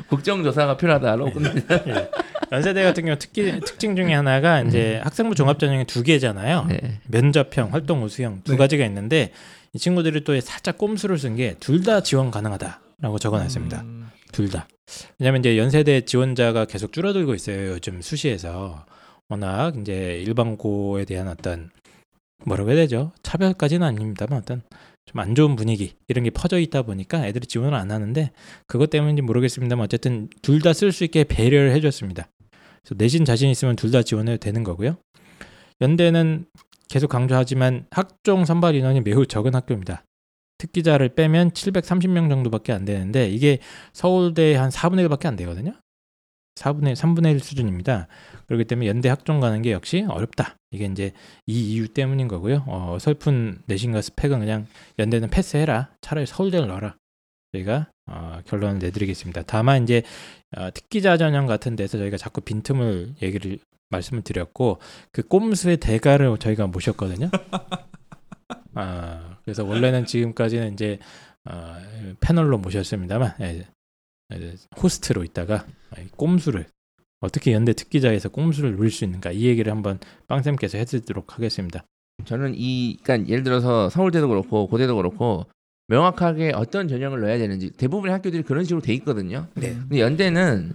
국정조사가 0.09 0.77
필요하다로 0.77 1.31
끝내. 1.31 1.49
예. 1.87 2.11
연세대 2.51 2.83
같은 2.83 3.05
경우 3.05 3.17
특기, 3.17 3.59
특징 3.61 3.95
중에 3.95 4.13
하나가 4.13 4.61
이제 4.61 4.99
학생부 5.03 5.35
종합전형이 5.35 5.85
두 5.85 6.03
개잖아요. 6.03 6.65
네. 6.69 6.99
면접형, 7.07 7.73
활동 7.73 8.03
우수형 8.03 8.41
두 8.43 8.51
네. 8.51 8.57
가지가 8.57 8.85
있는데 8.85 9.31
이 9.73 9.79
친구들이 9.79 10.23
또 10.23 10.39
살짝 10.39 10.77
꼼수를 10.77 11.17
쓴 11.17 11.35
게 11.35 11.55
둘 11.59 11.83
다 11.83 12.01
지원 12.01 12.29
가능하다라고 12.31 13.19
적어놨습니다. 13.19 13.81
음, 13.81 14.09
둘 14.31 14.49
다. 14.49 14.67
왜냐하면 15.19 15.41
이제 15.41 15.57
연세대 15.57 16.01
지원자가 16.01 16.65
계속 16.65 16.93
줄어들고 16.93 17.33
있어요. 17.33 17.71
요즘 17.71 18.01
수시에서 18.01 18.85
워낙 19.27 19.75
이제 19.77 20.21
일반고에 20.25 21.05
대한 21.05 21.27
어떤 21.27 21.71
뭐라고 22.45 22.69
해야 22.69 22.77
되죠? 22.77 23.11
차별까지는 23.23 23.85
아닙니다만 23.87 24.37
어떤 24.37 24.61
좀 25.05 25.21
안 25.21 25.35
좋은 25.35 25.55
분위기 25.55 25.93
이런 26.07 26.23
게 26.23 26.29
퍼져 26.29 26.59
있다 26.59 26.81
보니까 26.81 27.25
애들이 27.27 27.45
지원을 27.47 27.73
안 27.77 27.91
하는데 27.91 28.31
그것 28.67 28.89
때문인지 28.89 29.21
모르겠습니다만 29.21 29.83
어쨌든 29.85 30.29
둘 30.41 30.59
다 30.61 30.71
쓸 30.71 30.91
수 30.91 31.03
있게 31.03 31.23
배려를 31.23 31.71
해줬습니다. 31.73 32.27
그래서 32.83 32.95
내신 32.97 33.23
자신 33.25 33.49
있으면 33.49 33.75
둘 33.75 33.91
다 33.91 34.01
지원해도 34.03 34.37
되는 34.39 34.63
거고요. 34.63 34.97
연대는 35.81 36.45
계속 36.89 37.07
강조하지만 37.09 37.85
학종 37.91 38.45
선발 38.45 38.75
인원이 38.75 39.01
매우 39.01 39.25
적은 39.25 39.55
학교입니다. 39.55 40.03
특기자를 40.57 41.09
빼면 41.09 41.51
730명 41.51 42.29
정도밖에 42.29 42.71
안 42.73 42.85
되는데 42.85 43.29
이게 43.29 43.59
서울대 43.93 44.55
한 44.55 44.69
4분의 44.69 45.07
1밖에 45.07 45.25
안 45.25 45.35
되거든요. 45.35 45.73
4분의 46.55 46.95
3분의 46.95 47.33
1 47.33 47.39
수준입니다. 47.39 48.07
그렇기 48.47 48.65
때문에 48.65 48.87
연대 48.87 49.09
학종 49.09 49.39
가는 49.39 49.61
게 49.61 49.71
역시 49.71 50.05
어렵다. 50.07 50.57
이게 50.71 50.85
이제 50.85 51.11
이 51.45 51.73
이유 51.73 51.87
때문인 51.87 52.27
거고요. 52.27 52.63
어, 52.67 52.97
설픈 52.99 53.59
내신과 53.65 54.01
스펙은 54.01 54.39
그냥 54.39 54.67
연대는 54.97 55.29
패스해라. 55.29 55.89
차라리 56.01 56.25
서울대를 56.25 56.67
넣어라. 56.67 56.95
저희가 57.53 57.89
어, 58.07 58.39
결론을 58.45 58.79
내드리겠습니다. 58.79 59.43
다만 59.47 59.83
이제 59.83 60.03
어, 60.57 60.69
특기자 60.73 61.17
전형 61.17 61.45
같은 61.45 61.75
데서 61.75 61.97
저희가 61.97 62.17
자꾸 62.17 62.41
빈틈을 62.41 63.15
얘기를 63.21 63.59
말씀을 63.89 64.23
드렸고 64.23 64.79
그 65.11 65.23
꼼수의 65.23 65.77
대가를 65.77 66.37
저희가 66.37 66.67
모셨거든요. 66.67 67.29
아 68.73 69.37
그래서 69.43 69.63
원래는 69.63 70.05
지금까지는 70.05 70.73
이제 70.73 70.99
어, 71.45 71.77
패널로 72.19 72.57
모셨습니다만 72.57 73.35
예, 73.41 73.45
예, 73.45 73.67
호스트로 74.81 75.23
있다가 75.23 75.65
이 75.97 76.07
꼼수를 76.15 76.65
어떻게 77.21 77.53
연대 77.53 77.73
특기자에서 77.73 78.29
꼼수를 78.29 78.75
누릴 78.75 78.91
수 78.91 79.03
있는가 79.03 79.31
이 79.31 79.45
얘기를 79.45 79.71
한번 79.71 79.99
빵쌤께서 80.27 80.77
해드리도록 80.77 81.35
하겠습니다. 81.35 81.83
저는 82.25 82.53
이 82.55 82.97
그러니까 83.03 83.29
예를 83.29 83.43
들어서 83.43 83.89
서울대도 83.89 84.27
그렇고 84.27 84.67
고대도 84.67 84.95
그렇고 84.95 85.45
명확하게 85.87 86.53
어떤 86.55 86.87
전형을 86.87 87.21
넣어야 87.21 87.37
되는지 87.37 87.71
대부분의 87.71 88.13
학교들이 88.13 88.43
그런 88.43 88.63
식으로 88.63 88.81
돼 88.81 88.93
있거든요. 88.95 89.47
네. 89.55 89.75
근데 89.75 89.99
연대는 89.99 90.73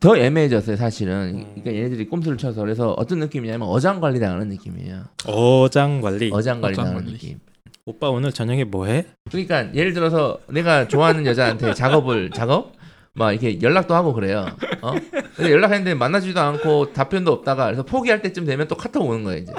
더 0.00 0.16
애매해졌어요, 0.16 0.76
사실은. 0.76 1.34
음. 1.34 1.44
그러니까 1.54 1.74
얘네들이 1.74 2.06
꼼수를 2.06 2.38
쳐서 2.38 2.60
그래서 2.60 2.92
어떤 2.92 3.18
느낌이냐면 3.18 3.66
어장 3.66 4.00
관리 4.00 4.20
당하는 4.20 4.48
느낌이에요. 4.48 5.04
어장 5.26 6.00
관리. 6.00 6.30
어장 6.32 6.60
관리 6.60 6.74
어장 6.74 6.84
당하는 6.84 7.04
관리. 7.04 7.18
느낌. 7.18 7.40
오빠 7.84 8.10
오늘 8.10 8.30
저녁에 8.30 8.62
뭐 8.62 8.86
해? 8.86 9.06
그러니까 9.28 9.74
예를 9.74 9.92
들어서 9.92 10.38
내가 10.48 10.86
좋아하는 10.86 11.26
여자한테 11.26 11.74
작업을 11.74 12.30
작업 12.30 12.72
막 13.14 13.32
이렇게 13.32 13.60
연락도 13.60 13.94
하고 13.94 14.12
그래요. 14.14 14.46
어? 14.80 14.92
근데 15.36 15.52
연락했는데 15.52 15.94
만나지도 15.94 16.40
않고 16.40 16.92
답변도 16.92 17.30
없다가 17.32 17.66
그래서 17.66 17.82
포기할 17.82 18.22
때쯤 18.22 18.44
되면 18.46 18.68
또 18.68 18.76
카톡 18.76 19.06
오는 19.06 19.22
거예요, 19.24 19.38
이제. 19.42 19.52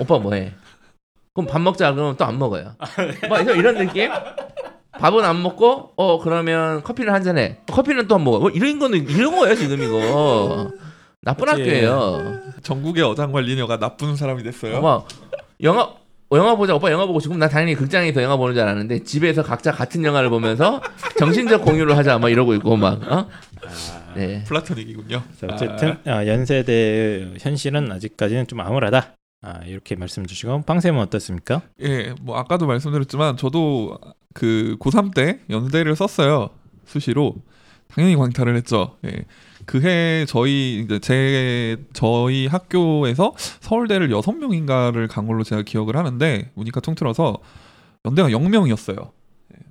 오빠 0.00 0.18
뭐 0.18 0.34
해? 0.34 0.52
그럼 1.34 1.46
밥 1.46 1.60
먹자 1.60 1.92
그러면 1.94 2.16
또 2.16 2.24
안 2.24 2.38
먹어요. 2.38 2.74
막 3.28 3.40
이런, 3.42 3.58
이런 3.58 3.78
느낌? 3.78 4.10
밥은 4.98 5.24
안 5.24 5.42
먹고 5.42 5.92
어 5.96 6.18
그러면 6.20 6.82
커피를 6.82 7.12
한 7.12 7.22
잔 7.22 7.38
해. 7.38 7.58
커피는 7.70 8.08
또 8.08 8.16
안 8.16 8.24
먹어. 8.24 8.40
뭐 8.40 8.50
이런 8.50 8.78
거는 8.78 9.08
이런 9.08 9.36
거예요, 9.36 9.54
지금 9.54 9.80
이거. 9.82 10.70
나쁜 11.22 11.46
그치. 11.46 11.60
학교예요. 11.62 12.40
전국의 12.62 13.04
어장 13.04 13.30
관리녀가 13.30 13.78
나쁜 13.78 14.16
사람이 14.16 14.42
됐어요. 14.42 14.80
막 14.80 15.06
영화 15.62 15.82
어, 15.82 15.99
영화 16.36 16.54
보자 16.54 16.74
오빠 16.74 16.90
영화 16.92 17.06
보고 17.06 17.18
싶으면 17.18 17.40
나 17.40 17.48
당연히 17.48 17.74
극장에서 17.74 18.22
영화 18.22 18.36
보는 18.36 18.54
줄 18.54 18.62
알았는데 18.62 19.02
집에서 19.02 19.42
각자 19.42 19.72
같은 19.72 20.04
영화를 20.04 20.30
보면서 20.30 20.80
정신적 21.18 21.64
공유를 21.64 21.96
하자 21.96 22.18
막 22.18 22.28
이러고 22.28 22.54
있고 22.54 22.76
막 22.76 23.02
어? 23.02 23.28
아, 23.64 24.12
네. 24.14 24.44
플라토닉이군요. 24.44 25.22
그래서 25.40 25.54
어쨌든 25.54 25.98
아, 26.06 26.26
연세대 26.26 27.34
현실은 27.40 27.90
아직까지는 27.90 28.46
좀 28.46 28.60
암울하다. 28.60 29.14
아, 29.42 29.60
이렇게 29.66 29.96
말씀 29.96 30.26
주시고 30.26 30.62
빵쌤은 30.62 31.00
어떻습니까? 31.00 31.62
예, 31.82 32.14
뭐 32.20 32.36
아까도 32.36 32.66
말씀드렸지만 32.66 33.36
저도 33.36 33.98
그 34.34 34.76
고3 34.80 35.14
때 35.14 35.40
연대를 35.50 35.96
썼어요. 35.96 36.50
수시로. 36.84 37.36
당연히 37.88 38.16
광탈을 38.16 38.54
했죠. 38.56 38.96
예. 39.04 39.24
그해 39.70 40.24
저희 40.26 40.80
이제 40.80 40.98
제 40.98 41.76
저희 41.92 42.48
학교에서 42.48 43.34
서울대를 43.60 44.10
여섯 44.10 44.32
명인가를 44.32 45.06
간 45.06 45.28
걸로 45.28 45.44
제가 45.44 45.62
기억을 45.62 45.96
하는데 45.96 46.50
문이과 46.54 46.80
통틀어서 46.80 47.38
연대가 48.04 48.30
0명이었어요. 48.30 49.12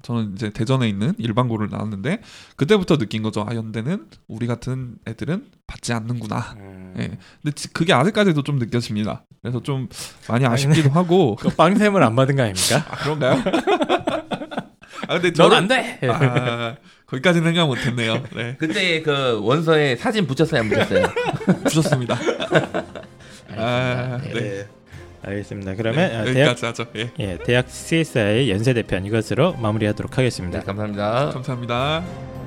저는 0.01 0.31
이제 0.35 0.51
대전에 0.51 0.87
있는 0.87 1.13
일반고를 1.17 1.67
나왔는데 1.69 2.21
그때부터 2.55 2.95
느낀 2.97 3.23
거죠. 3.23 3.45
아 3.45 3.53
연대는 3.53 4.05
우리 4.29 4.47
같은 4.47 4.95
애들은 5.05 5.47
받지 5.67 5.91
않는구나. 5.91 6.55
예. 6.97 7.17
근데 7.41 7.53
지- 7.53 7.73
그게 7.73 7.91
아직까지도 7.91 8.43
좀 8.43 8.57
느껴집니다. 8.57 9.25
그래서 9.41 9.61
좀 9.61 9.89
많이 10.29 10.45
아쉽기도 10.45 10.89
하고 10.91 11.35
그 11.35 11.49
빵쌤을 11.49 12.01
안 12.03 12.15
받은 12.15 12.37
거 12.37 12.43
아닙니까? 12.43 12.85
아 12.89 12.95
그런가요? 12.95 13.43
아 15.09 15.13
근데 15.19 15.29
넌 15.31 15.49
저는 15.49 15.57
안 15.57 15.67
돼. 15.67 15.99
아, 16.07 16.75
거기까지는 17.07 17.47
생각 17.51 17.65
못했네요. 17.65 18.23
네, 18.35 18.55
그때 18.59 19.01
그 19.01 19.39
원서에 19.41 19.95
사진 19.95 20.27
붙였어요 20.27 20.61
안 20.61 20.69
붙였어요? 20.69 21.07
부셨습니다. 21.65 22.15
아, 23.57 24.19
알겠습니다. 24.21 24.33
네. 24.33 24.33
네. 24.33 24.39
네. 24.49 24.67
알겠습니다. 25.23 25.75
그러면 25.75 26.09
네, 26.09 26.15
아, 26.15 26.23
대학 26.25 26.61
하죠. 26.63 26.85
예, 26.95 27.09
예, 27.19 27.37
대학 27.43 27.67
CSI 27.69 28.51
연세 28.51 28.73
대 28.73 28.83
편 28.83 29.03
이것으로 29.05 29.53
마무리하도록 29.53 30.15
하겠습니다. 30.17 30.59
네, 30.59 30.65
감사합니다. 30.65 31.31
감사합니다. 31.31 32.38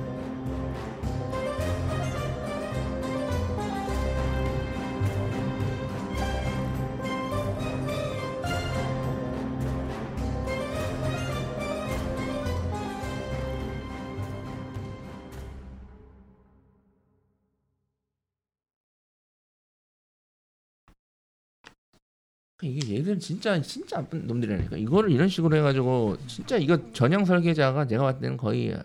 이게 22.63 22.95
얘들 22.97 23.19
진짜 23.19 23.61
진짜 23.61 23.97
나쁜 23.97 24.25
놈들이라니까. 24.27 24.77
이거를 24.77 25.11
이런 25.11 25.27
식으로 25.29 25.55
해가지고 25.57 26.17
진짜 26.27 26.57
이거 26.57 26.77
전형 26.93 27.25
설계자가 27.25 27.87
내가 27.87 28.03
봤을 28.03 28.21
때는 28.21 28.37
거의 28.37 28.75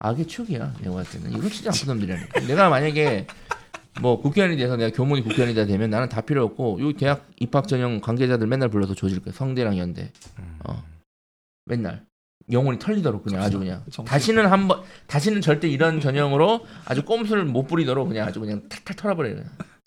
악의 0.00 0.26
축이야. 0.26 0.74
내가 0.82 0.94
봤을 0.96 1.20
때는 1.22 1.36
이거 1.38 1.48
진짜 1.48 1.70
나쁜 1.70 1.88
놈들이라니까. 1.94 2.40
내가 2.46 2.68
만약에 2.68 3.26
뭐 4.00 4.20
국회의원이 4.20 4.56
돼서 4.58 4.76
내가 4.76 4.94
교문이 4.94 5.22
국회의원이 5.22 5.54
되면 5.54 5.90
나는 5.90 6.08
다 6.08 6.20
필요 6.20 6.44
없고 6.44 6.80
요 6.80 6.92
대학 6.92 7.26
입학 7.40 7.66
전형 7.68 8.00
관계자들 8.00 8.46
맨날 8.46 8.68
불러서 8.68 8.94
조질 8.94 9.20
거야. 9.20 9.32
성대랑 9.32 9.78
연대. 9.78 10.10
음. 10.38 10.58
어. 10.64 10.84
맨날 11.64 12.04
영혼이 12.52 12.78
털리도록 12.78 13.24
그냥 13.24 13.42
아주 13.42 13.58
그냥 13.58 13.82
다시는 14.04 14.46
한번 14.46 14.82
다시는 15.08 15.40
절대 15.40 15.68
이런 15.68 16.00
전형으로 16.00 16.64
아주 16.84 17.04
꼼수를 17.04 17.44
못 17.44 17.66
부리도록 17.66 18.06
그냥 18.08 18.28
아주 18.28 18.38
그냥 18.38 18.68
탁탁 18.68 18.96
털어버려요. 18.96 19.42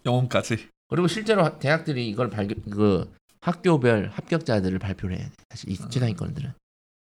영혼까지. 0.05 0.57
그리고 0.89 1.07
실제로 1.07 1.43
하- 1.43 1.57
대학들이 1.59 2.09
이걸 2.09 2.29
발견 2.29 2.57
그 2.69 3.09
학교별 3.41 4.09
합격자들을 4.13 4.79
발표를 4.79 5.17
해야 5.17 5.25
돼. 5.25 5.33
사실 5.49 5.69
이 5.69 5.77
최상위권들은. 5.77 6.53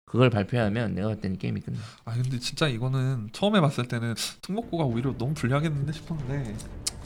그걸 0.06 0.30
발표하면 0.30 0.96
내가 0.96 1.10
봤을 1.10 1.22
때는 1.22 1.38
게임이 1.38 1.62
끝나. 1.62 1.80
아 2.06 2.14
근데 2.14 2.40
진짜 2.40 2.68
이거는 2.68 3.30
처음에 3.34 3.60
봤을 3.60 3.88
때는 3.88 4.16
특목고가 4.42 4.86
오히려 4.86 5.14
너무 5.18 5.34
불리하겠는데 5.34 5.92
싶었는데 5.92 6.56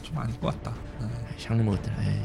좀 0.02 0.18
아닌 0.18 0.38
것 0.40 0.54
같다. 0.54 0.72
네. 1.00 1.06
아, 1.06 1.38
샹 1.38 1.56
먹었더라. 1.56 1.96
에이. 2.04 2.22